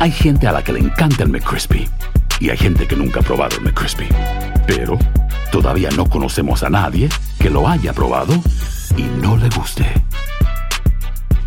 Hay 0.00 0.12
gente 0.12 0.46
a 0.46 0.52
la 0.52 0.64
que 0.64 0.72
le 0.72 0.78
encanta 0.80 1.24
el 1.24 1.28
McCrispy 1.28 1.86
y 2.40 2.48
hay 2.48 2.56
gente 2.56 2.88
que 2.88 2.96
nunca 2.96 3.20
ha 3.20 3.22
probado 3.22 3.58
el 3.58 3.64
McCrispy. 3.64 4.08
Pero 4.66 4.98
todavía 5.52 5.90
no 5.90 6.08
conocemos 6.08 6.62
a 6.62 6.70
nadie 6.70 7.10
que 7.38 7.50
lo 7.50 7.68
haya 7.68 7.92
probado 7.92 8.32
y 8.96 9.02
no 9.02 9.36
le 9.36 9.50
guste. 9.50 9.84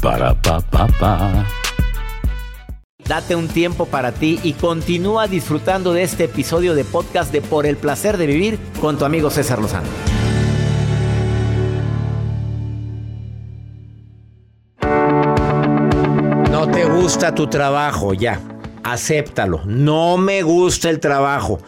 Para 0.04 0.40
pa 0.40 0.60
pa 0.60 0.86
pa. 0.86 1.48
Date 3.04 3.36
un 3.36 3.48
tiempo 3.48 3.88
para 3.88 4.12
ti 4.12 4.40
y 4.44 4.54
continúa 4.54 5.28
disfrutando 5.28 5.92
de 5.92 6.04
este 6.04 6.26
episodio 6.26 6.76
de 6.76 6.84
podcast 6.84 7.32
de 7.32 7.42
Por 7.42 7.66
el 7.66 7.76
placer 7.76 8.18
de 8.18 8.28
vivir 8.28 8.60
con 8.80 9.00
tu 9.00 9.06
amigo 9.06 9.32
César 9.32 9.58
Lozano. 9.58 9.88
Gusta 17.04 17.36
tu 17.36 17.48
trabajo, 17.48 18.14
ya. 18.14 18.40
Acéptalo. 18.82 19.60
No 19.66 20.16
me 20.16 20.42
gusta 20.42 20.90
el 20.90 21.02
trabajo, 21.02 21.60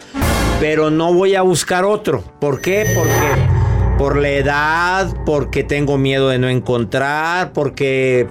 pero 0.60 0.88
no 0.88 1.12
voy 1.12 1.34
a 1.34 1.42
buscar 1.42 1.84
otro. 1.84 2.22
¿Por 2.40 2.62
qué? 2.62 2.86
Porque 2.94 3.98
por 3.98 4.16
la 4.16 4.30
edad, 4.30 5.14
porque 5.26 5.62
tengo 5.62 5.98
miedo 5.98 6.30
de 6.30 6.38
no 6.38 6.48
encontrar, 6.48 7.52
porque 7.52 8.26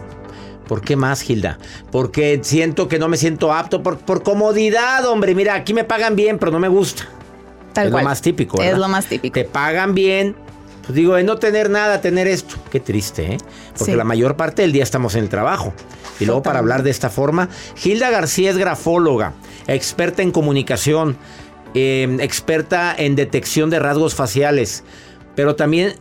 ¿Por 0.67 0.81
qué 0.81 0.95
más, 0.95 1.21
Gilda? 1.21 1.59
Porque 1.91 2.39
siento 2.41 2.87
que 2.87 2.97
no 2.97 3.07
me 3.07 3.17
siento 3.17 3.53
apto 3.53 3.83
por, 3.83 3.99
por 3.99 4.23
comodidad, 4.23 5.05
hombre. 5.05 5.35
Mira, 5.35 5.53
aquí 5.53 5.75
me 5.75 5.83
pagan 5.83 6.15
bien, 6.15 6.39
pero 6.39 6.51
no 6.51 6.57
me 6.57 6.69
gusta. 6.69 7.03
Tal 7.73 7.85
es 7.85 7.91
cual. 7.91 8.03
lo 8.03 8.09
más 8.09 8.23
típico, 8.23 8.59
Es 8.59 8.75
lo 8.75 8.87
más 8.87 9.05
típico. 9.05 9.35
Te 9.35 9.43
pagan 9.43 9.93
bien. 9.93 10.35
Pues 10.85 10.95
digo, 10.95 11.15
de 11.15 11.23
no 11.23 11.37
tener 11.37 11.69
nada, 11.69 12.01
tener 12.01 12.27
esto. 12.27 12.55
Qué 12.71 12.79
triste, 12.79 13.33
¿eh? 13.33 13.37
Porque 13.77 13.91
Sí. 13.93 13.97
la 13.97 14.03
mayor 14.03 14.35
parte 14.37 14.61
del 14.61 14.71
día 14.71 14.83
estamos 14.83 15.15
en 15.15 15.23
el 15.23 15.29
trabajo. 15.29 15.73
Y 16.19 16.25
luego 16.25 16.43
para 16.43 16.59
hablar 16.59 16.83
de 16.83 16.91
esta 16.91 17.09
forma, 17.09 17.49
Gilda 17.75 18.09
García 18.11 18.51
es 18.51 18.57
grafóloga, 18.57 19.33
experta 19.67 20.21
en 20.21 20.31
comunicación, 20.31 21.17
eh, 21.73 22.17
experta 22.21 22.95
en 22.97 23.15
detección 23.15 23.69
de 23.69 23.79
rasgos 23.79 24.15
faciales, 24.15 24.83
pero 25.35 25.55
también 25.55 25.95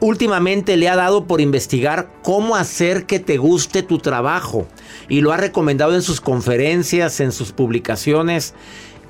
últimamente 0.00 0.76
le 0.78 0.88
ha 0.88 0.96
dado 0.96 1.26
por 1.26 1.40
investigar 1.42 2.08
cómo 2.22 2.56
hacer 2.56 3.04
que 3.04 3.20
te 3.20 3.36
guste 3.36 3.82
tu 3.82 3.98
trabajo 3.98 4.66
y 5.08 5.20
lo 5.20 5.30
ha 5.32 5.36
recomendado 5.36 5.94
en 5.94 6.00
sus 6.02 6.22
conferencias, 6.22 7.20
en 7.20 7.30
sus 7.32 7.52
publicaciones 7.52 8.54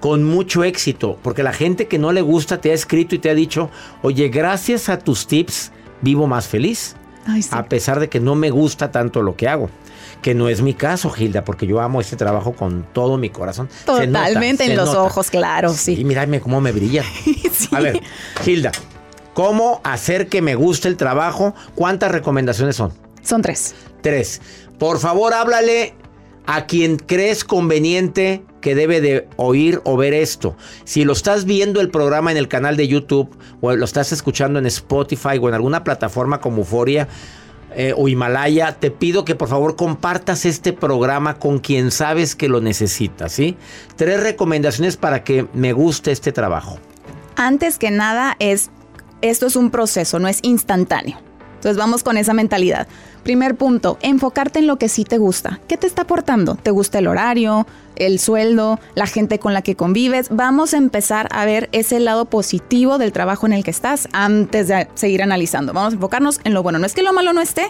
con 0.05 0.23
mucho 0.23 0.65
éxito, 0.65 1.19
porque 1.23 1.43
la 1.43 1.55
gente 1.55 1.87
que 1.89 1.99
no 1.99 2.13
le 2.13 2.21
gusta 2.21 2.61
te 2.61 2.71
ha 2.71 2.75
escrito 2.75 3.15
y 3.15 3.19
te 3.19 3.31
ha 3.31 3.35
dicho, 3.35 3.71
oye, 4.03 4.29
gracias 4.29 4.91
a 4.91 4.99
tus 4.99 5.27
tips 5.27 5.73
vivo 6.03 6.27
más 6.27 6.47
feliz, 6.47 6.95
Ay, 7.27 7.41
sí. 7.41 7.49
a 7.53 7.65
pesar 7.71 8.01
de 8.01 8.11
que 8.11 8.21
no 8.21 8.35
me 8.35 8.51
gusta 8.51 8.91
tanto 8.93 9.23
lo 9.23 9.35
que 9.35 9.49
hago. 9.49 9.71
Que 10.21 10.35
no 10.35 10.51
es 10.51 10.61
mi 10.61 10.75
caso, 10.75 11.09
Gilda, 11.09 11.43
porque 11.47 11.67
yo 11.67 11.81
amo 11.81 12.03
este 12.03 12.17
trabajo 12.17 12.53
con 12.53 12.87
todo 12.93 13.17
mi 13.17 13.31
corazón. 13.31 13.71
Se 13.87 14.07
nota, 14.07 14.27
Totalmente 14.27 14.67
se 14.67 14.73
en 14.73 14.77
los 14.77 14.89
nota. 14.89 15.05
ojos, 15.05 15.31
claro, 15.31 15.73
Y 15.73 15.75
sí. 15.75 16.05
mírame 16.05 16.39
cómo 16.39 16.61
me 16.61 16.71
brilla. 16.73 17.03
Sí. 17.51 17.69
A 17.73 17.81
ver, 17.81 17.99
Gilda, 18.43 18.73
¿cómo 19.33 19.81
hacer 19.85 20.29
que 20.29 20.43
me 20.43 20.55
guste 20.55 20.89
el 20.89 20.99
trabajo? 20.99 21.55
¿Cuántas 21.75 22.13
recomendaciones 22.13 22.77
son? 22.77 22.93
Son 23.23 23.41
tres. 23.41 23.75
Tres. 24.03 24.43
Por 24.79 24.99
favor, 24.99 25.33
háblale 25.33 25.95
a 26.47 26.67
quien 26.67 26.97
crees 26.97 27.45
conveniente 27.45 28.45
que 28.61 28.75
debe 28.75 29.01
de 29.01 29.29
oír 29.37 29.81
o 29.85 29.97
ver 29.97 30.15
esto. 30.15 30.57
Si 30.85 31.05
lo 31.05 31.13
estás 31.13 31.45
viendo 31.45 31.81
el 31.81 31.91
programa 31.91 32.31
en 32.31 32.37
el 32.37 32.49
canal 32.49 32.77
de 32.77 32.89
YouTube 32.89 33.31
o 33.61 33.75
lo 33.75 33.85
estás 33.85 34.13
escuchando 34.13 34.59
en 34.59 34.67
Spotify 34.67 35.39
o 35.41 35.49
en 35.49 35.55
alguna 35.55 35.85
plataforma 35.85 36.41
como 36.41 36.59
Euforia, 36.59 37.09
eh, 37.77 37.93
o 37.97 38.07
Himalaya, 38.07 38.77
te 38.79 38.93
pido 38.93 39.25
que 39.25 39.35
por 39.35 39.49
favor 39.49 39.75
compartas 39.75 40.45
este 40.45 40.73
programa 40.73 41.41
con 41.41 41.59
quien 41.59 41.91
sabes 41.91 42.37
que 42.37 42.49
lo 42.49 42.61
necesita, 42.61 43.29
¿sí? 43.29 43.57
Tres 43.97 44.23
recomendaciones 44.23 44.97
para 44.97 45.25
que 45.25 45.49
me 45.55 45.73
guste 45.73 46.13
este 46.13 46.31
trabajo. 46.31 46.79
Antes 47.35 47.79
que 47.79 47.91
nada 47.91 48.37
es, 48.39 48.71
esto 49.23 49.47
es 49.47 49.57
un 49.57 49.71
proceso, 49.71 50.21
no 50.21 50.29
es 50.29 50.39
instantáneo. 50.43 51.19
Entonces 51.57 51.77
vamos 51.77 52.05
con 52.05 52.17
esa 52.17 52.33
mentalidad. 52.33 52.87
Primer 53.25 53.55
punto, 53.55 53.97
enfocarte 54.03 54.59
en 54.59 54.67
lo 54.67 54.77
que 54.77 54.91
sí 54.91 55.05
te 55.05 55.17
gusta. 55.17 55.59
¿Qué 55.67 55.79
te 55.79 55.87
está 55.87 56.03
aportando? 56.03 56.57
¿Te 56.57 56.71
gusta 56.71 56.99
el 56.99 57.07
horario, 57.07 57.67
el 57.97 58.19
sueldo, 58.19 58.79
la 58.95 59.07
gente 59.07 59.39
con 59.39 59.55
la 59.55 59.63
que 59.63 59.77
convives? 59.77 60.29
Vamos 60.31 60.75
a 60.75 60.77
empezar 60.77 61.29
a 61.31 61.47
ver 61.47 61.71
ese 61.73 62.01
lado 62.01 62.27
positivo 62.27 62.99
del 62.99 63.13
trabajo 63.13 63.47
en 63.47 63.55
el 63.55 63.65
que 63.65 63.71
estás 63.71 64.09
antes 64.13 64.69
de 64.69 64.89
seguir 64.93 65.23
analizando. 65.23 65.73
Vamos 65.73 65.95
a 65.95 65.97
enfocarnos 65.97 66.39
en 66.45 66.53
lo 66.53 66.63
bueno. 66.63 66.79
No 66.79 66.85
es 66.85 66.93
que 66.93 67.03
lo 67.03 67.15
malo 67.15 67.33
no 67.33 67.41
esté, 67.41 67.65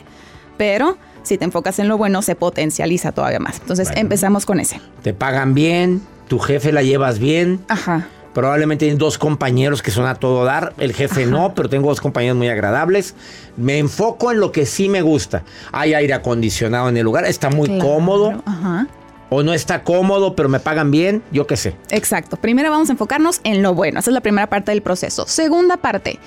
pero 0.56 0.98
si 1.22 1.38
te 1.38 1.44
enfocas 1.44 1.78
en 1.78 1.86
lo 1.86 1.98
bueno 1.98 2.20
se 2.22 2.34
potencializa 2.34 3.12
todavía 3.12 3.38
más. 3.38 3.60
Entonces 3.60 3.90
empezamos 3.94 4.46
con 4.46 4.58
ese. 4.58 4.80
Te 5.04 5.14
pagan 5.14 5.54
bien, 5.54 6.02
tu 6.26 6.40
jefe 6.40 6.72
la 6.72 6.82
llevas 6.82 7.20
bien. 7.20 7.64
Ajá. 7.68 8.08
Probablemente 8.34 8.84
tienes 8.86 8.98
dos 8.98 9.16
compañeros 9.16 9.80
que 9.80 9.92
son 9.92 10.06
a 10.06 10.16
todo 10.16 10.44
dar. 10.44 10.74
El 10.78 10.92
jefe 10.92 11.24
no, 11.24 11.54
pero 11.54 11.68
tengo 11.68 11.88
dos 11.88 12.00
compañeros 12.00 12.36
muy 12.36 12.48
agradables. 12.48 13.14
Me 13.56 13.78
enfoco 13.78 14.32
en 14.32 14.40
lo 14.40 14.50
que 14.50 14.66
sí 14.66 14.88
me 14.88 15.02
gusta. 15.02 15.44
Hay 15.72 15.94
aire 15.94 16.14
acondicionado 16.14 16.88
en 16.88 16.96
el 16.96 17.04
lugar, 17.04 17.24
está 17.24 17.48
muy 17.48 17.68
Claro, 17.68 17.84
cómodo. 17.84 18.42
Ajá. 18.44 18.88
O 19.30 19.42
no 19.42 19.54
está 19.54 19.82
cómodo, 19.84 20.34
pero 20.36 20.48
me 20.48 20.60
pagan 20.60 20.90
bien, 20.90 21.22
yo 21.32 21.46
qué 21.46 21.56
sé. 21.56 21.76
Exacto. 21.90 22.36
Primero 22.36 22.70
vamos 22.70 22.88
a 22.88 22.92
enfocarnos 22.92 23.40
en 23.44 23.62
lo 23.62 23.72
bueno. 23.72 24.00
Esa 24.00 24.10
es 24.10 24.14
la 24.14 24.20
primera 24.20 24.48
parte 24.48 24.70
del 24.72 24.82
proceso. 24.82 25.26
Segunda 25.26 25.76
parte, 25.76 26.18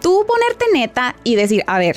tú 0.00 0.24
ponerte 0.26 0.66
neta 0.72 1.16
y 1.24 1.36
decir, 1.36 1.64
a 1.66 1.78
ver, 1.78 1.96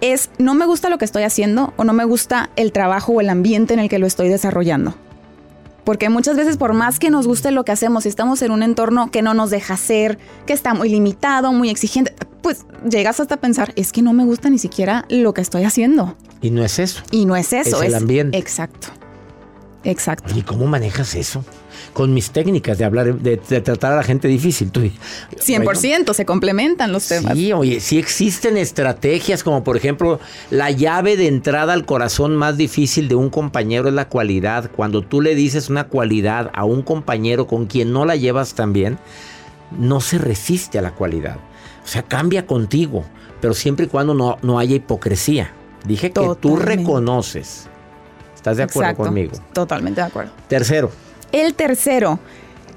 es 0.00 0.30
no 0.38 0.54
me 0.54 0.66
gusta 0.66 0.88
lo 0.88 0.98
que 0.98 1.04
estoy 1.04 1.22
haciendo 1.24 1.72
o 1.76 1.84
no 1.84 1.92
me 1.92 2.04
gusta 2.04 2.50
el 2.56 2.72
trabajo 2.72 3.12
o 3.12 3.20
el 3.20 3.28
ambiente 3.30 3.74
en 3.74 3.80
el 3.80 3.88
que 3.88 3.98
lo 3.98 4.06
estoy 4.06 4.28
desarrollando. 4.28 4.94
Porque 5.84 6.08
muchas 6.08 6.36
veces 6.36 6.56
por 6.56 6.72
más 6.72 6.98
que 6.98 7.10
nos 7.10 7.26
guste 7.26 7.50
lo 7.50 7.64
que 7.64 7.72
hacemos, 7.72 8.04
si 8.04 8.08
estamos 8.08 8.42
en 8.42 8.50
un 8.52 8.62
entorno 8.62 9.10
que 9.10 9.22
no 9.22 9.34
nos 9.34 9.50
deja 9.50 9.74
hacer, 9.74 10.18
que 10.46 10.52
está 10.52 10.74
muy 10.74 10.88
limitado, 10.88 11.52
muy 11.52 11.70
exigente, 11.70 12.14
pues 12.42 12.64
llegas 12.88 13.20
hasta 13.20 13.36
pensar, 13.38 13.72
es 13.76 13.92
que 13.92 14.02
no 14.02 14.12
me 14.12 14.24
gusta 14.24 14.50
ni 14.50 14.58
siquiera 14.58 15.04
lo 15.08 15.34
que 15.34 15.40
estoy 15.40 15.64
haciendo. 15.64 16.16
Y 16.40 16.50
no 16.50 16.64
es 16.64 16.78
eso. 16.78 17.02
Y 17.10 17.26
no 17.26 17.36
es 17.36 17.52
eso, 17.52 17.82
Es 17.82 17.88
el 17.88 17.94
ambiente. 17.94 18.38
Exacto. 18.38 18.88
Exacto. 19.82 20.34
¿Y 20.36 20.42
cómo 20.42 20.66
manejas 20.66 21.14
eso? 21.14 21.42
Con 21.94 22.12
mis 22.12 22.30
técnicas 22.30 22.76
de 22.76 22.84
hablar, 22.84 23.14
de, 23.14 23.36
de 23.36 23.60
tratar 23.62 23.92
a 23.92 23.96
la 23.96 24.02
gente 24.02 24.28
difícil. 24.28 24.70
Tú, 24.70 24.82
100% 24.82 26.12
se 26.12 26.26
complementan 26.26 26.92
los 26.92 27.08
temas. 27.08 27.34
Sí, 27.34 27.52
oye, 27.52 27.80
sí 27.80 27.98
existen 27.98 28.58
estrategias 28.58 29.42
como 29.42 29.64
por 29.64 29.78
ejemplo 29.78 30.20
la 30.50 30.70
llave 30.70 31.16
de 31.16 31.28
entrada 31.28 31.72
al 31.72 31.86
corazón 31.86 32.36
más 32.36 32.58
difícil 32.58 33.08
de 33.08 33.14
un 33.14 33.30
compañero 33.30 33.88
es 33.88 33.94
la 33.94 34.08
cualidad. 34.08 34.70
Cuando 34.70 35.02
tú 35.02 35.22
le 35.22 35.34
dices 35.34 35.70
una 35.70 35.88
cualidad 35.88 36.50
a 36.52 36.64
un 36.64 36.82
compañero 36.82 37.46
con 37.46 37.66
quien 37.66 37.92
no 37.92 38.04
la 38.04 38.16
llevas 38.16 38.54
tan 38.54 38.74
bien, 38.74 38.98
no 39.70 40.00
se 40.00 40.18
resiste 40.18 40.78
a 40.78 40.82
la 40.82 40.92
cualidad. 40.92 41.38
O 41.82 41.88
sea, 41.88 42.02
cambia 42.02 42.46
contigo, 42.46 43.04
pero 43.40 43.54
siempre 43.54 43.86
y 43.86 43.88
cuando 43.88 44.12
no, 44.12 44.36
no 44.42 44.58
haya 44.58 44.76
hipocresía. 44.76 45.54
Dije 45.86 46.12
que 46.12 46.36
tú 46.38 46.56
reconoces. 46.56 47.69
¿Estás 48.40 48.56
de 48.56 48.62
acuerdo 48.62 48.92
Exacto. 48.92 49.04
conmigo? 49.04 49.32
Totalmente 49.52 50.00
de 50.00 50.06
acuerdo. 50.06 50.32
Tercero, 50.48 50.90
El 51.30 51.52
tercero, 51.52 52.18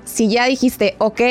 si 0.04 0.28
ya 0.28 0.46
dijiste, 0.46 0.96
ok, 0.98 1.22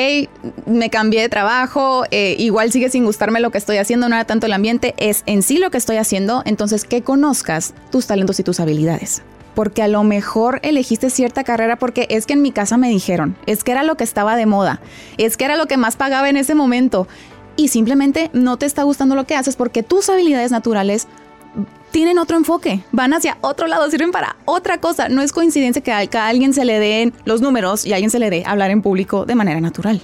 me 0.65 0.89
cambié 0.89 1.21
de 1.21 1.29
trabajo, 1.29 2.03
eh, 2.09 2.35
igual 2.39 2.71
sigue 2.71 2.89
sin 2.89 3.05
gustarme 3.05 3.41
lo 3.41 3.51
que 3.51 3.59
estoy 3.59 3.77
haciendo, 3.77 4.09
no 4.09 4.15
era 4.15 4.25
tanto 4.25 4.47
el 4.47 4.53
ambiente, 4.53 4.95
es 4.97 5.21
en 5.27 5.43
sí 5.43 5.59
lo 5.59 5.69
que 5.69 5.77
estoy 5.77 5.97
haciendo, 5.97 6.41
entonces 6.45 6.83
que 6.83 7.03
conozcas 7.03 7.75
tus 7.91 8.07
talentos 8.07 8.39
y 8.39 8.43
tus 8.43 8.59
habilidades. 8.59 9.21
Porque 9.53 9.83
a 9.83 9.87
lo 9.87 10.03
mejor 10.03 10.59
elegiste 10.63 11.11
cierta 11.11 11.43
carrera 11.43 11.75
porque 11.75 12.07
es 12.09 12.25
que 12.25 12.33
en 12.33 12.41
mi 12.41 12.51
casa 12.51 12.75
me 12.77 12.89
dijeron, 12.89 13.35
es 13.45 13.63
que 13.63 13.71
era 13.71 13.83
lo 13.83 13.97
que 13.97 14.03
estaba 14.03 14.35
de 14.35 14.47
moda, 14.47 14.81
es 15.19 15.37
que 15.37 15.45
era 15.45 15.57
lo 15.57 15.67
que 15.67 15.77
más 15.77 15.95
pagaba 15.95 16.27
en 16.27 16.37
ese 16.37 16.55
momento. 16.55 17.07
Y 17.55 17.67
simplemente 17.67 18.31
no 18.33 18.57
te 18.57 18.65
está 18.65 18.81
gustando 18.81 19.13
lo 19.13 19.27
que 19.27 19.35
haces 19.35 19.55
porque 19.55 19.83
tus 19.83 20.09
habilidades 20.09 20.49
naturales 20.49 21.07
tienen 21.93 22.17
otro 22.17 22.37
enfoque, 22.37 22.83
van 22.91 23.13
hacia 23.13 23.37
otro 23.41 23.67
lado, 23.67 23.87
sirven 23.91 24.11
para 24.11 24.35
otra 24.45 24.79
cosa. 24.79 25.09
No 25.09 25.21
es 25.21 25.31
coincidencia 25.31 25.83
que 25.83 25.91
a, 25.91 26.07
que 26.07 26.17
a 26.17 26.27
alguien 26.27 26.51
se 26.51 26.65
le 26.65 26.79
den 26.79 27.13
los 27.23 27.39
números 27.39 27.85
y 27.85 27.91
a 27.91 27.95
alguien 27.97 28.09
se 28.09 28.17
le 28.17 28.31
dé 28.31 28.43
hablar 28.47 28.71
en 28.71 28.81
público 28.81 29.27
de 29.27 29.35
manera 29.35 29.61
natural. 29.61 30.01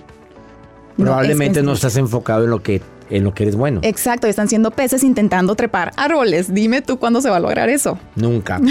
No, 0.97 1.05
probablemente 1.05 1.59
es 1.59 1.65
no 1.65 1.73
estás 1.73 1.97
enfocado 1.97 2.43
en 2.43 2.51
lo 2.51 2.61
que 2.61 2.83
en 3.09 3.23
lo 3.23 3.33
que 3.33 3.41
eres 3.41 3.55
bueno. 3.55 3.79
Exacto, 3.81 4.27
están 4.27 4.47
siendo 4.47 4.69
peces 4.69 5.03
intentando 5.03 5.55
trepar 5.55 5.91
árboles. 5.97 6.53
Dime 6.53 6.83
tú 6.83 6.99
cuándo 6.99 7.21
se 7.21 7.29
va 7.31 7.37
a 7.37 7.39
lograr 7.39 7.69
eso. 7.69 7.97
Nunca. 8.15 8.61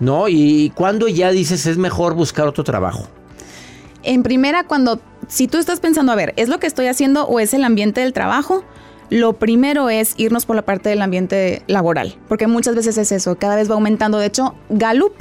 No, 0.00 0.28
y 0.28 0.72
cuando 0.74 1.08
ya 1.08 1.30
dices 1.30 1.66
es 1.66 1.76
mejor 1.76 2.14
buscar 2.14 2.48
otro 2.48 2.64
trabajo. 2.64 3.06
En 4.02 4.22
primera, 4.22 4.64
cuando, 4.64 5.00
si 5.28 5.46
tú 5.46 5.58
estás 5.58 5.80
pensando, 5.80 6.12
a 6.12 6.14
ver, 6.14 6.32
¿es 6.36 6.48
lo 6.48 6.58
que 6.58 6.66
estoy 6.66 6.86
haciendo 6.86 7.26
o 7.26 7.38
es 7.38 7.52
el 7.52 7.64
ambiente 7.64 8.00
del 8.00 8.14
trabajo? 8.14 8.64
Lo 9.10 9.34
primero 9.34 9.88
es 9.88 10.14
irnos 10.16 10.46
por 10.46 10.56
la 10.56 10.62
parte 10.62 10.88
del 10.88 11.02
ambiente 11.02 11.62
laboral, 11.68 12.16
porque 12.28 12.46
muchas 12.46 12.74
veces 12.74 12.98
es 12.98 13.12
eso, 13.12 13.36
cada 13.36 13.56
vez 13.56 13.70
va 13.70 13.74
aumentando. 13.74 14.18
De 14.18 14.26
hecho, 14.26 14.54
Gallup, 14.68 15.14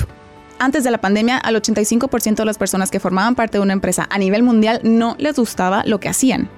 antes 0.57 0.83
de 0.83 0.91
la 0.91 0.99
pandemia, 0.99 1.37
al 1.37 1.55
85% 1.55 2.35
de 2.35 2.45
las 2.45 2.57
personas 2.57 2.89
que 2.89 2.99
formaban 2.99 3.35
parte 3.35 3.57
de 3.57 3.63
una 3.63 3.73
empresa 3.73 4.07
a 4.09 4.17
nivel 4.17 4.41
mundial 4.41 4.79
no 4.83 5.15
les 5.19 5.35
gustaba 5.35 5.83
lo 5.85 5.99
que 5.99 6.09
hacían. 6.09 6.49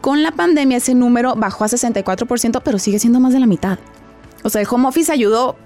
Con 0.00 0.22
la 0.22 0.32
pandemia 0.32 0.76
ese 0.76 0.94
número 0.94 1.34
bajó 1.34 1.64
a 1.64 1.68
64%, 1.68 2.60
pero 2.62 2.78
sigue 2.78 2.98
siendo 2.98 3.20
más 3.20 3.32
de 3.32 3.40
la 3.40 3.46
mitad. 3.46 3.78
O 4.42 4.50
sea, 4.50 4.60
el 4.60 4.68
home 4.70 4.86
office 4.86 5.10
ayudó, 5.10 5.56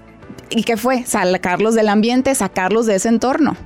¿y 0.49 0.63
qué 0.63 0.77
fue? 0.77 1.03
Sacarlos 1.05 1.75
del 1.75 1.89
ambiente, 1.89 2.33
sacarlos 2.33 2.85
de 2.85 2.95
ese 2.95 3.09
entorno. 3.09 3.57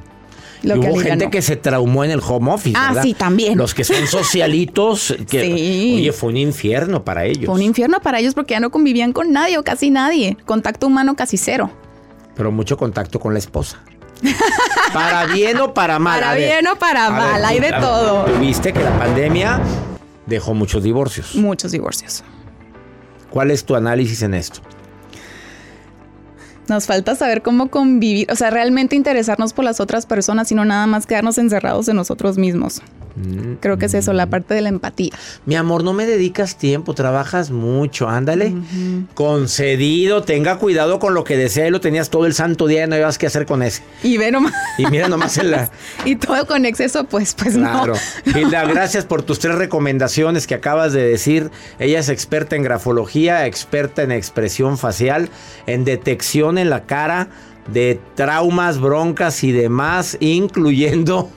Lo 0.63 0.77
Y 0.77 0.79
que 0.79 0.89
hubo 0.89 0.99
gente 0.99 1.29
que 1.29 1.41
se 1.41 1.55
traumó 1.57 2.03
en 2.03 2.11
el 2.11 2.21
home 2.25 2.51
office. 2.51 2.75
Ah, 2.79 2.87
¿verdad? 2.89 3.03
sí, 3.03 3.13
también. 3.13 3.57
Los 3.57 3.73
que 3.73 3.83
son 3.83 4.07
socialitos, 4.07 5.15
que 5.29 5.45
Sí. 5.45 5.95
oye, 5.97 6.11
fue 6.13 6.29
un 6.29 6.37
infierno 6.37 7.03
para 7.03 7.25
ellos. 7.25 7.45
Fue 7.45 7.55
un 7.55 7.61
infierno 7.61 7.99
para 7.99 8.19
ellos 8.19 8.33
porque 8.33 8.53
ya 8.53 8.59
no 8.59 8.71
convivían 8.71 9.11
con 9.13 9.31
nadie 9.31 9.57
o 9.57 9.63
casi 9.63 9.89
nadie. 9.89 10.37
Contacto 10.45 10.87
humano 10.87 11.15
casi 11.15 11.37
cero. 11.37 11.69
Pero 12.35 12.51
mucho 12.51 12.77
contacto 12.77 13.19
con 13.19 13.33
la 13.33 13.39
esposa. 13.39 13.83
para 14.93 15.25
bien 15.25 15.59
o 15.59 15.73
para 15.73 15.99
mal. 15.99 16.19
Para 16.21 16.33
ver, 16.33 16.41
bien 16.61 16.67
o 16.67 16.77
para 16.77 17.09
mal, 17.09 17.41
ver, 17.41 17.45
hay 17.45 17.59
de 17.59 17.71
todo. 17.73 18.25
Viste 18.39 18.71
que 18.71 18.81
la 18.81 18.97
pandemia 18.97 19.59
dejó 20.25 20.53
muchos 20.53 20.81
divorcios. 20.81 21.35
Muchos 21.35 21.71
divorcios. 21.73 22.23
¿Cuál 23.29 23.51
es 23.51 23.65
tu 23.65 23.75
análisis 23.75 24.21
en 24.21 24.33
esto? 24.33 24.61
Nos 26.67 26.85
falta 26.85 27.15
saber 27.15 27.41
cómo 27.41 27.69
convivir, 27.69 28.31
o 28.31 28.35
sea, 28.35 28.49
realmente 28.49 28.95
interesarnos 28.95 29.53
por 29.53 29.65
las 29.65 29.79
otras 29.79 30.05
personas 30.05 30.51
y 30.51 30.55
no 30.55 30.63
nada 30.63 30.87
más 30.87 31.05
quedarnos 31.05 31.37
encerrados 31.37 31.87
en 31.89 31.97
nosotros 31.97 32.37
mismos. 32.37 32.81
Mm, 33.15 33.53
Creo 33.59 33.77
que 33.77 33.85
es 33.85 33.93
eso, 33.93 34.11
la 34.13 34.27
parte 34.27 34.53
de 34.53 34.61
la 34.61 34.69
empatía. 34.69 35.11
Mi 35.45 35.55
amor, 35.55 35.83
no 35.83 35.93
me 35.93 36.05
dedicas 36.05 36.57
tiempo, 36.57 36.93
trabajas 36.95 37.51
mucho, 37.51 38.09
ándale. 38.09 38.53
Concedido, 39.13 40.23
tenga 40.23 40.57
cuidado 40.57 40.99
con 40.99 41.13
lo 41.13 41.23
que 41.23 41.37
desea 41.37 41.67
y 41.67 41.71
lo 41.71 41.79
tenías 41.79 42.09
todo 42.09 42.25
el 42.25 42.33
santo 42.33 42.67
día 42.67 42.83
y 42.85 42.87
no 42.87 42.97
ibas 42.97 43.17
qué 43.17 43.27
hacer 43.27 43.45
con 43.45 43.63
ese. 43.63 43.83
Y 44.03 44.17
ve 44.17 44.31
nomás. 44.31 44.53
Y 44.77 44.85
mira 44.87 45.07
nomás 45.07 45.37
en 45.37 45.51
la... 45.51 45.69
y 46.05 46.15
todo 46.15 46.45
con 46.45 46.65
exceso, 46.65 47.03
pues, 47.05 47.33
pues 47.35 47.55
Claro. 47.55 47.93
no. 48.25 48.39
Hilda, 48.39 48.65
gracias 48.65 49.05
por 49.05 49.21
tus 49.23 49.39
tres 49.39 49.55
recomendaciones 49.55 50.47
que 50.47 50.55
acabas 50.55 50.93
de 50.93 51.03
decir. 51.03 51.51
Ella 51.79 51.99
es 51.99 52.09
experta 52.09 52.55
en 52.55 52.63
grafología, 52.63 53.45
experta 53.45 54.03
en 54.03 54.11
expresión 54.11 54.77
facial, 54.77 55.29
en 55.67 55.85
detección 55.85 56.57
en 56.57 56.69
la 56.69 56.83
cara 56.85 57.29
de 57.71 57.99
traumas, 58.15 58.79
broncas 58.79 59.43
y 59.43 59.51
demás, 59.53 60.17
incluyendo 60.19 61.29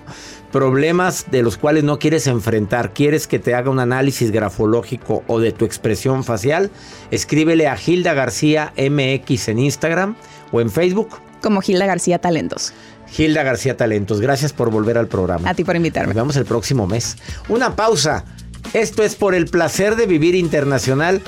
problemas 0.57 1.27
de 1.31 1.43
los 1.43 1.59
cuales 1.59 1.85
no 1.85 1.99
quieres 1.99 2.27
enfrentar. 2.27 2.95
¿Quieres 2.95 3.27
que 3.27 3.39
te 3.39 3.55
haga 3.55 3.69
un 3.69 3.79
análisis 3.79 4.31
grafológico 4.31 5.23
o 5.27 5.39
de 5.39 5.53
tu 5.53 5.67
expresión 5.67 6.25
facial? 6.25 6.71
Escríbele 7.11 7.69
a 7.69 7.77
Hilda 7.77 8.15
García 8.15 8.73
MX 8.79 9.49
en 9.49 9.59
Instagram 9.59 10.17
o 10.53 10.63
en 10.63 10.71
Facebook. 10.71 11.11
Como 11.43 11.61
Gilda 11.61 11.85
García 11.85 12.21
Talentos. 12.21 12.73
Hilda 13.19 13.43
García 13.43 13.77
Talentos, 13.77 14.23
gracias 14.23 14.55
por 14.55 14.71
volver 14.71 14.97
al 14.97 15.09
programa. 15.09 15.51
A 15.51 15.53
ti 15.53 15.63
por 15.63 15.77
invitarme. 15.77 16.15
Nos 16.15 16.23
vemos 16.23 16.37
el 16.37 16.47
próximo 16.47 16.87
mes. 16.87 17.19
Una 17.51 17.77
pausa. 17.77 18.25
Esto 18.73 19.03
es 19.03 19.15
por 19.15 19.35
el 19.35 19.49
placer 19.49 19.95
de 19.95 20.07
vivir 20.07 20.35
internacional. 20.35 21.21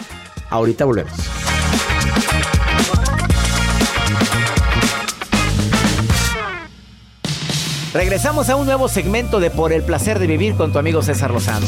Ahorita 0.49 0.87
volvemos. 0.87 1.13
Regresamos 7.99 8.49
a 8.49 8.55
un 8.55 8.65
nuevo 8.65 8.87
segmento 8.87 9.41
de 9.41 9.51
Por 9.51 9.73
el 9.73 9.83
placer 9.83 10.21
de 10.21 10.29
vivir 10.29 10.55
con 10.55 10.73
tu 10.73 10.79
amigo 10.79 11.03
César 11.03 11.33
Lozano. 11.33 11.67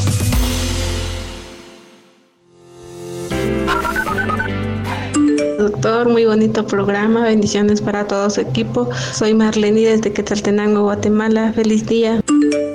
doctor, 5.57 6.07
muy 6.07 6.23
bonito 6.23 6.65
programa, 6.65 7.23
bendiciones 7.23 7.81
para 7.81 8.07
todo 8.07 8.29
su 8.29 8.39
equipo. 8.39 8.87
Soy 9.11 9.33
Marlene 9.33 9.81
desde 9.81 10.13
Quetzaltenango, 10.13 10.83
Guatemala. 10.83 11.51
Feliz 11.53 11.85
día. 11.85 12.21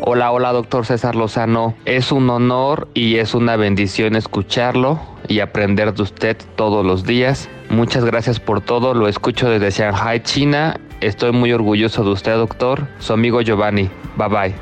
Hola, 0.03 0.33
hola, 0.33 0.53
doctor 0.53 0.85
César 0.85 1.17
Lozano. 1.17 1.75
Es 1.87 2.13
un 2.13 2.29
honor 2.29 2.89
y 2.93 3.17
es 3.17 3.35
una 3.35 3.57
bendición 3.57 4.17
escucharlo 4.17 5.01
y 5.29 5.41
aprender 5.41 5.95
de 5.95 6.03
usted 6.03 6.37
todos 6.57 6.85
los 6.85 7.05
días. 7.05 7.49
Muchas 7.71 8.05
gracias 8.05 8.39
por 8.39 8.61
todo, 8.61 8.93
lo 8.93 9.09
escucho 9.09 9.49
desde 9.49 9.71
Shanghai, 9.71 10.23
China. 10.23 10.79
Estoy 11.01 11.33
muy 11.33 11.53
orgulloso 11.53 12.05
de 12.05 12.11
usted, 12.11 12.35
doctor. 12.35 12.89
Su 12.99 13.13
amigo 13.13 13.41
Giovanni. 13.43 13.91
Bye 14.17 14.29
bye. 14.29 14.55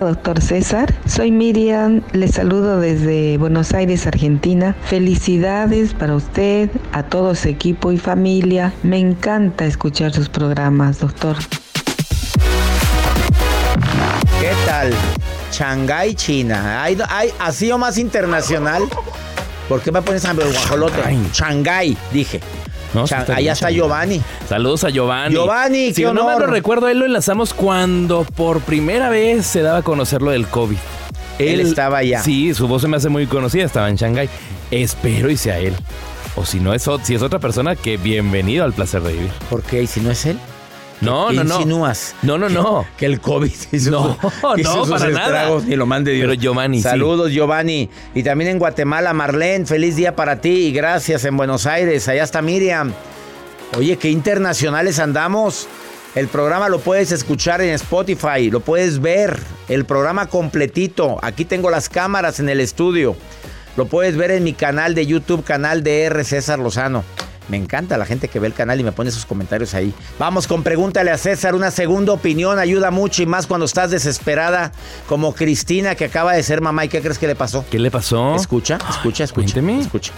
Doctor 0.00 0.40
César, 0.40 0.94
soy 1.06 1.32
Miriam, 1.32 2.02
le 2.12 2.28
saludo 2.28 2.78
desde 2.78 3.36
Buenos 3.36 3.74
Aires, 3.74 4.06
Argentina. 4.06 4.76
Felicidades 4.84 5.92
para 5.92 6.14
usted, 6.14 6.70
a 6.92 7.02
todo 7.02 7.34
su 7.34 7.48
equipo 7.48 7.90
y 7.90 7.98
familia. 7.98 8.72
Me 8.84 8.98
encanta 8.98 9.66
escuchar 9.66 10.12
sus 10.12 10.28
programas, 10.28 11.00
doctor. 11.00 11.36
¿Qué 14.40 14.52
tal? 14.66 14.94
Shanghái, 15.50 16.14
China. 16.14 16.84
¿Hay, 16.84 16.96
hay, 17.08 17.30
¿Ha 17.40 17.50
sido 17.50 17.76
más 17.76 17.98
internacional? 17.98 18.84
¿Por 19.68 19.82
qué 19.82 19.90
me 19.90 20.00
pones 20.00 20.24
a 20.24 20.32
guajolote? 20.32 21.02
Shanghái, 21.32 21.96
dije. 22.12 22.40
No, 22.94 23.04
está 23.04 23.24
allá 23.34 23.52
está. 23.52 23.70
Giovanni. 23.70 24.22
Saludos 24.48 24.84
a 24.84 24.90
Giovanni. 24.90 25.34
Giovanni, 25.34 25.88
Si 25.88 26.02
qué 26.02 26.04
no 26.06 26.14
me 26.14 26.20
honor. 26.20 26.40
lo 26.42 26.46
recuerdo, 26.48 26.88
él 26.88 26.98
lo 26.98 27.06
enlazamos 27.06 27.52
cuando 27.54 28.24
por 28.24 28.60
primera 28.60 29.08
vez 29.10 29.46
se 29.46 29.62
daba 29.62 29.78
a 29.78 29.82
conocer 29.82 30.22
lo 30.22 30.30
del 30.30 30.46
COVID. 30.46 30.76
Él 31.38 31.60
estaba 31.60 31.98
allá. 31.98 32.22
Sí, 32.22 32.52
su 32.54 32.66
voz 32.66 32.82
se 32.82 32.88
me 32.88 32.96
hace 32.96 33.08
muy 33.08 33.26
conocida, 33.26 33.64
estaba 33.64 33.88
en 33.88 33.96
Shanghái. 33.96 34.28
Espero 34.70 35.30
y 35.30 35.36
sea 35.36 35.58
él. 35.58 35.74
O 36.36 36.44
si 36.44 36.60
no 36.60 36.72
es, 36.74 36.88
si 37.02 37.14
es 37.14 37.22
otra 37.22 37.38
persona, 37.38 37.76
que 37.76 37.96
bienvenido 37.96 38.64
al 38.64 38.72
placer 38.72 39.02
de 39.02 39.12
vivir. 39.12 39.30
¿Por 39.50 39.62
qué? 39.62 39.82
¿Y 39.82 39.86
si 39.86 40.00
no 40.00 40.10
es 40.10 40.24
él? 40.26 40.38
No, 41.00 41.28
¿Qué 41.28 41.36
no, 41.36 41.44
no. 41.44 41.54
insinúas? 41.56 42.14
No, 42.22 42.38
no, 42.38 42.48
no. 42.48 42.84
Que 42.96 43.06
el 43.06 43.20
COVID 43.20 43.52
hizo, 43.72 43.90
No, 43.90 44.18
su- 44.20 44.28
hizo 44.60 44.76
no, 44.76 44.84
sus 44.86 44.98
para 44.98 45.10
nada. 45.12 45.24
estragos 45.26 45.64
y 45.68 45.76
lo 45.76 45.86
mande 45.86 46.12
Dios. 46.12 46.28
Pero 46.28 46.40
Giovanni, 46.40 46.78
sí. 46.78 46.82
Saludos, 46.82 47.30
Giovanni. 47.32 47.88
Y 48.14 48.22
también 48.22 48.50
en 48.50 48.58
Guatemala, 48.58 49.12
Marlene, 49.12 49.66
feliz 49.66 49.96
día 49.96 50.16
para 50.16 50.40
ti 50.40 50.50
y 50.66 50.72
gracias 50.72 51.24
en 51.24 51.36
Buenos 51.36 51.66
Aires. 51.66 52.08
Allá 52.08 52.24
está 52.24 52.42
Miriam. 52.42 52.92
Oye, 53.76 53.96
qué 53.96 54.10
internacionales 54.10 54.98
andamos. 54.98 55.68
El 56.14 56.26
programa 56.26 56.68
lo 56.68 56.80
puedes 56.80 57.12
escuchar 57.12 57.60
en 57.60 57.68
Spotify, 57.74 58.50
lo 58.50 58.60
puedes 58.60 58.98
ver, 59.00 59.38
el 59.68 59.84
programa 59.84 60.26
completito. 60.26 61.18
Aquí 61.22 61.44
tengo 61.44 61.70
las 61.70 61.88
cámaras 61.88 62.40
en 62.40 62.48
el 62.48 62.60
estudio. 62.60 63.14
Lo 63.76 63.86
puedes 63.86 64.16
ver 64.16 64.30
en 64.32 64.42
mi 64.42 64.54
canal 64.54 64.94
de 64.96 65.06
YouTube, 65.06 65.44
canal 65.44 65.84
de 65.84 66.04
R. 66.04 66.24
César 66.24 66.58
Lozano. 66.58 67.04
Me 67.48 67.56
encanta 67.56 67.96
la 67.96 68.06
gente 68.06 68.28
que 68.28 68.38
ve 68.38 68.46
el 68.46 68.54
canal 68.54 68.78
y 68.80 68.84
me 68.84 68.92
pone 68.92 69.10
sus 69.10 69.24
comentarios 69.26 69.74
ahí. 69.74 69.92
Vamos 70.18 70.46
con 70.46 70.62
Pregúntale 70.62 71.10
a 71.10 71.18
César. 71.18 71.54
Una 71.54 71.70
segunda 71.70 72.12
opinión 72.12 72.58
ayuda 72.58 72.90
mucho 72.90 73.22
y 73.22 73.26
más 73.26 73.46
cuando 73.46 73.66
estás 73.66 73.90
desesperada, 73.90 74.72
como 75.08 75.34
Cristina 75.34 75.94
que 75.94 76.04
acaba 76.04 76.34
de 76.34 76.42
ser 76.42 76.60
mamá. 76.60 76.84
¿Y 76.84 76.88
qué 76.88 77.00
crees 77.00 77.18
que 77.18 77.26
le 77.26 77.34
pasó? 77.34 77.64
¿Qué 77.70 77.78
le 77.78 77.90
pasó? 77.90 78.34
Escucha, 78.36 78.78
escucha, 78.88 79.24
escucha. 79.24 79.34
Cuénteme. 79.34 79.80
Escucha. 79.80 80.12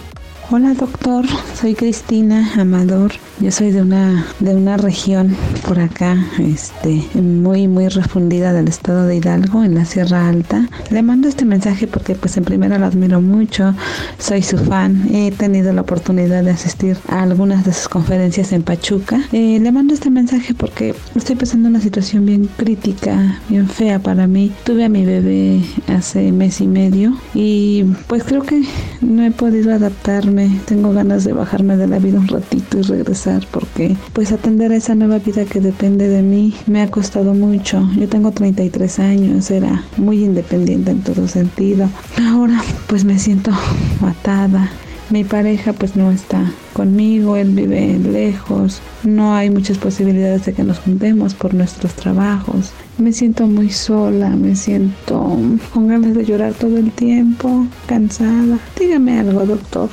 Hola 0.53 0.73
doctor, 0.73 1.23
soy 1.55 1.75
Cristina 1.75 2.51
Amador. 2.59 3.13
Yo 3.39 3.51
soy 3.51 3.71
de 3.71 3.81
una 3.81 4.25
de 4.41 4.53
una 4.53 4.75
región 4.75 5.33
por 5.65 5.79
acá, 5.79 6.17
este, 6.39 7.07
muy 7.19 7.69
muy 7.69 7.87
refundida 7.87 8.51
del 8.51 8.67
estado 8.67 9.07
de 9.07 9.15
Hidalgo, 9.15 9.63
en 9.63 9.75
la 9.75 9.85
Sierra 9.85 10.27
Alta. 10.27 10.67
Le 10.89 11.03
mando 11.03 11.29
este 11.29 11.45
mensaje 11.45 11.87
porque 11.87 12.15
pues 12.15 12.35
en 12.35 12.43
primera 12.43 12.77
lo 12.77 12.85
admiro 12.85 13.21
mucho, 13.21 13.73
soy 14.19 14.41
su 14.41 14.57
fan. 14.57 15.07
He 15.13 15.31
tenido 15.31 15.71
la 15.71 15.81
oportunidad 15.81 16.43
de 16.43 16.51
asistir 16.51 16.97
a 17.07 17.23
algunas 17.23 17.63
de 17.63 17.71
sus 17.71 17.87
conferencias 17.87 18.51
en 18.51 18.63
Pachuca. 18.63 19.21
Eh, 19.31 19.57
le 19.57 19.71
mando 19.71 19.93
este 19.93 20.09
mensaje 20.09 20.53
porque 20.53 20.93
estoy 21.15 21.37
pasando 21.37 21.69
una 21.69 21.79
situación 21.79 22.25
bien 22.25 22.49
crítica, 22.57 23.39
bien 23.47 23.69
fea 23.69 23.99
para 23.99 24.27
mí. 24.27 24.51
Tuve 24.65 24.83
a 24.83 24.89
mi 24.89 25.05
bebé 25.05 25.61
hace 25.87 26.33
mes 26.33 26.59
y 26.59 26.67
medio 26.67 27.17
y 27.33 27.85
pues 28.07 28.25
creo 28.25 28.41
que 28.41 28.61
no 28.99 29.23
he 29.23 29.31
podido 29.31 29.73
adaptarme. 29.73 30.40
Tengo 30.65 30.93
ganas 30.93 31.23
de 31.23 31.33
bajarme 31.33 31.77
de 31.77 31.87
la 31.87 31.99
vida 31.99 32.19
un 32.19 32.27
ratito 32.27 32.79
y 32.79 32.81
regresar 32.81 33.45
porque 33.51 33.95
pues 34.13 34.31
atender 34.31 34.71
a 34.71 34.75
esa 34.75 34.95
nueva 34.95 35.19
vida 35.19 35.45
que 35.45 35.59
depende 35.59 36.07
de 36.07 36.21
mí 36.21 36.53
me 36.67 36.81
ha 36.81 36.89
costado 36.89 37.33
mucho. 37.33 37.87
Yo 37.97 38.07
tengo 38.07 38.31
33 38.31 38.99
años, 38.99 39.51
era 39.51 39.83
muy 39.97 40.23
independiente 40.23 40.91
en 40.91 41.01
todo 41.01 41.27
sentido. 41.27 41.89
Ahora 42.21 42.61
pues 42.87 43.05
me 43.05 43.19
siento 43.19 43.51
atada. 44.01 44.69
Mi 45.09 45.25
pareja 45.25 45.73
pues 45.73 45.97
no 45.97 46.09
está 46.09 46.51
conmigo, 46.71 47.35
él 47.35 47.49
vive 47.49 47.99
lejos, 47.99 48.81
no 49.03 49.33
hay 49.35 49.49
muchas 49.49 49.77
posibilidades 49.77 50.45
de 50.45 50.53
que 50.53 50.63
nos 50.63 50.79
juntemos 50.79 51.33
por 51.33 51.53
nuestros 51.53 51.93
trabajos. 51.95 52.71
Me 52.97 53.11
siento 53.11 53.45
muy 53.45 53.69
sola, 53.71 54.29
me 54.29 54.55
siento 54.55 55.37
con 55.73 55.87
ganas 55.87 56.15
de 56.15 56.23
llorar 56.23 56.53
todo 56.53 56.77
el 56.77 56.91
tiempo, 56.91 57.65
cansada. 57.87 58.57
Dígame 58.79 59.19
algo, 59.19 59.45
doctor. 59.45 59.89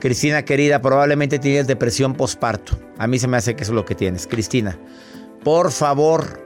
Cristina 0.00 0.44
querida, 0.44 0.82
probablemente 0.82 1.38
tienes 1.38 1.66
depresión 1.66 2.14
postparto. 2.14 2.78
A 2.98 3.06
mí 3.06 3.18
se 3.18 3.28
me 3.28 3.36
hace 3.36 3.54
que 3.54 3.62
eso 3.62 3.72
es 3.72 3.76
lo 3.76 3.84
que 3.84 3.94
tienes. 3.94 4.26
Cristina, 4.26 4.76
por 5.44 5.70
favor, 5.70 6.44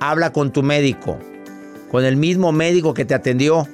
habla 0.00 0.32
con 0.32 0.52
tu 0.52 0.62
médico, 0.62 1.18
con 1.90 2.04
el 2.04 2.16
mismo 2.16 2.52
médico 2.52 2.94
que 2.94 3.04
te 3.04 3.14
atendió, 3.14 3.66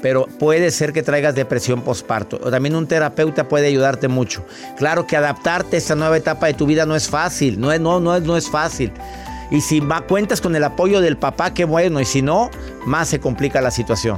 pero 0.00 0.26
puede 0.38 0.70
ser 0.70 0.92
que 0.92 1.02
traigas 1.02 1.34
depresión 1.34 1.82
postparto. 1.82 2.38
También 2.38 2.76
un 2.76 2.86
terapeuta 2.86 3.48
puede 3.48 3.66
ayudarte 3.66 4.08
mucho. 4.08 4.44
Claro 4.76 5.06
que 5.06 5.16
adaptarte 5.16 5.76
a 5.76 5.78
esta 5.78 5.94
nueva 5.94 6.16
etapa 6.16 6.46
de 6.46 6.54
tu 6.54 6.66
vida 6.66 6.86
no 6.86 6.94
es 6.94 7.08
fácil, 7.08 7.60
no 7.60 7.72
es, 7.72 7.80
no 7.80 8.16
es, 8.16 8.22
no 8.22 8.36
es 8.36 8.48
fácil. 8.48 8.92
Y 9.50 9.60
si 9.60 9.80
va, 9.80 10.02
cuentas 10.02 10.40
con 10.40 10.56
el 10.56 10.64
apoyo 10.64 11.00
del 11.00 11.16
papá, 11.16 11.54
qué 11.54 11.64
bueno. 11.64 12.00
Y 12.00 12.04
si 12.04 12.22
no, 12.22 12.50
más 12.84 13.08
se 13.08 13.20
complica 13.20 13.60
la 13.60 13.70
situación. 13.70 14.16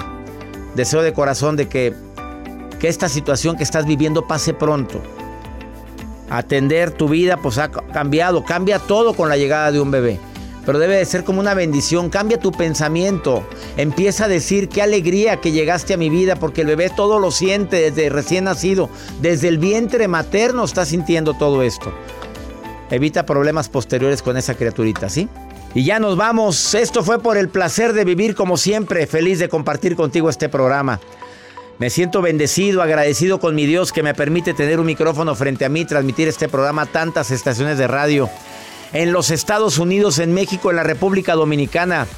Deseo 0.75 1.03
de 1.03 1.13
corazón 1.13 1.57
de 1.57 1.69
que 1.69 1.95
que 2.79 2.89
esta 2.89 3.09
situación 3.09 3.57
que 3.57 3.65
estás 3.65 3.87
viviendo 3.87 4.27
pase 4.27 4.55
pronto. 4.55 5.01
Atender 6.31 6.91
tu 6.91 7.09
vida 7.09 7.39
pues 7.39 7.59
ha 7.59 7.71
cambiado, 7.71 8.45
cambia 8.45 8.79
todo 8.79 9.15
con 9.15 9.29
la 9.29 9.37
llegada 9.37 9.73
de 9.73 9.81
un 9.81 9.91
bebé. 9.91 10.21
Pero 10.67 10.79
debe 10.79 10.97
de 10.97 11.07
ser 11.07 11.25
como 11.25 11.41
una 11.41 11.55
bendición, 11.55 12.11
cambia 12.11 12.39
tu 12.39 12.53
pensamiento. 12.53 13.43
Empieza 13.79 14.27
a 14.27 14.29
decir 14.29 14.69
qué 14.69 14.83
alegría 14.83 15.41
que 15.41 15.51
llegaste 15.51 15.95
a 15.95 15.97
mi 15.97 16.11
vida 16.11 16.37
porque 16.37 16.61
el 16.61 16.67
bebé 16.67 16.91
todo 16.91 17.19
lo 17.19 17.31
siente 17.31 17.91
desde 17.91 18.11
recién 18.11 18.45
nacido, 18.45 18.91
desde 19.23 19.49
el 19.49 19.57
vientre 19.57 20.09
materno 20.09 20.65
está 20.65 20.85
sintiendo 20.85 21.33
todo 21.33 21.63
esto. 21.63 21.91
Evita 22.91 23.25
problemas 23.25 23.71
posteriores 23.71 24.21
con 24.21 24.37
esa 24.37 24.55
criaturita, 24.55 25.09
¿sí? 25.09 25.31
Y 25.75 25.85
ya 25.85 25.99
nos 26.01 26.17
vamos. 26.17 26.75
Esto 26.75 27.03
fue 27.03 27.19
por 27.19 27.39
el 27.39 27.49
placer 27.49 27.95
de 27.95 28.05
vivir 28.05 28.35
como 28.35 28.59
siempre. 28.59 29.07
Feliz 29.07 29.39
de 29.39 29.49
compartir 29.49 29.97
contigo 29.97 30.29
este 30.29 30.51
programa. 30.51 31.01
Me 31.79 31.91
siento 31.91 32.23
bendecido, 32.23 32.83
agradecido 32.83 33.39
con 33.39 33.55
mi 33.55 33.65
Dios 33.65 33.93
que 33.93 34.03
me 34.03 34.13
permite 34.13 34.53
tener 34.53 34.81
un 34.81 34.87
micrófono 34.87 35.37
frente 35.37 35.65
a 35.65 35.69
mí, 35.69 35.85
transmitir 35.85 36.27
este 36.27 36.49
programa 36.49 36.83
a 36.83 36.87
tantas 36.87 37.31
estaciones 37.31 37.79
de 37.79 37.87
radio. 37.87 38.29
En 38.93 39.13
los 39.13 39.31
Estados 39.31 39.79
Unidos, 39.79 40.19
en 40.19 40.35
México, 40.35 40.71
en 40.71 40.77
la 40.77 40.83
República 40.83 41.35
Dominicana. 41.35 42.09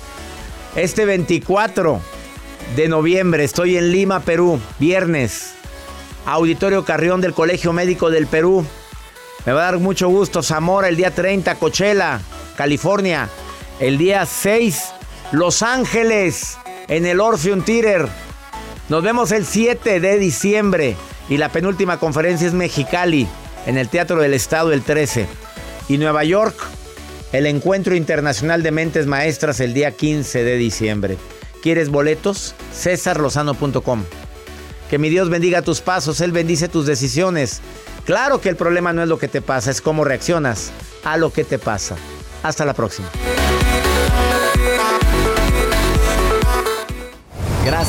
Este 0.77 1.05
24 1.05 2.01
de 2.75 2.88
noviembre 2.88 3.44
estoy 3.44 3.77
en 3.77 3.92
Lima, 3.92 4.20
Perú, 4.20 4.59
viernes. 4.79 5.53
Auditorio 6.25 6.87
Carrión 6.87 7.20
del 7.20 7.35
Colegio 7.35 7.75
Médico 7.75 8.11
del 8.11 8.27
Perú. 8.27 8.64
Me 9.44 9.53
va 9.53 9.61
a 9.61 9.73
dar 9.73 9.79
mucho 9.79 10.09
gusto. 10.09 10.42
Zamora 10.42 10.88
el 10.88 10.96
día 10.96 11.11
30, 11.11 11.57
Coachella, 11.57 12.23
California. 12.57 13.29
El 13.79 13.99
día 13.99 14.25
6, 14.25 14.85
Los 15.33 15.62
Ángeles, 15.62 16.57
en 16.88 17.05
el 17.05 17.20
Orpheum 17.20 17.62
Theater. 17.62 18.09
Nos 18.90 19.05
vemos 19.05 19.31
el 19.31 19.46
7 19.46 20.00
de 20.00 20.18
diciembre 20.18 20.96
y 21.29 21.37
la 21.37 21.53
penúltima 21.53 22.00
conferencia 22.00 22.48
es 22.48 22.55
Mexicali, 22.55 23.29
en 23.64 23.79
el 23.79 23.88
Teatro 23.88 24.20
del 24.20 24.35
Estado 24.35 24.72
el 24.72 24.83
13. 24.83 25.29
Y 25.88 25.96
Nueva 25.96 26.24
York, 26.24 26.57
el 27.31 27.46
Encuentro 27.46 27.94
Internacional 27.94 28.64
de 28.64 28.72
Mentes 28.72 29.07
Maestras 29.07 29.61
el 29.61 29.74
día 29.74 29.92
15 29.92 30.42
de 30.42 30.57
diciembre. 30.57 31.18
¿Quieres 31.62 31.88
boletos? 31.88 32.57
cesarlozano.com. 32.74 34.03
Que 34.90 34.98
mi 34.98 35.09
Dios 35.09 35.31
bendiga 35.31 35.62
tus 35.62 35.81
pasos, 35.81 36.20
Él 36.20 36.33
bendice 36.33 36.68
tus 36.68 36.85
decisiones. 36.85 37.61
Claro 38.05 38.40
que 38.40 38.48
el 38.48 38.57
problema 38.57 38.92
no 38.92 39.05
es 39.05 39.09
lo 39.09 39.20
que 39.20 39.29
te 39.29 39.40
pasa, 39.40 39.70
es 39.70 39.81
cómo 39.81 40.03
reaccionas 40.03 40.72
a 41.05 41.16
lo 41.16 41.33
que 41.33 41.44
te 41.44 41.61
pasa. 41.61 41.94
Hasta 42.42 42.64
la 42.64 42.74
próxima. 42.74 43.09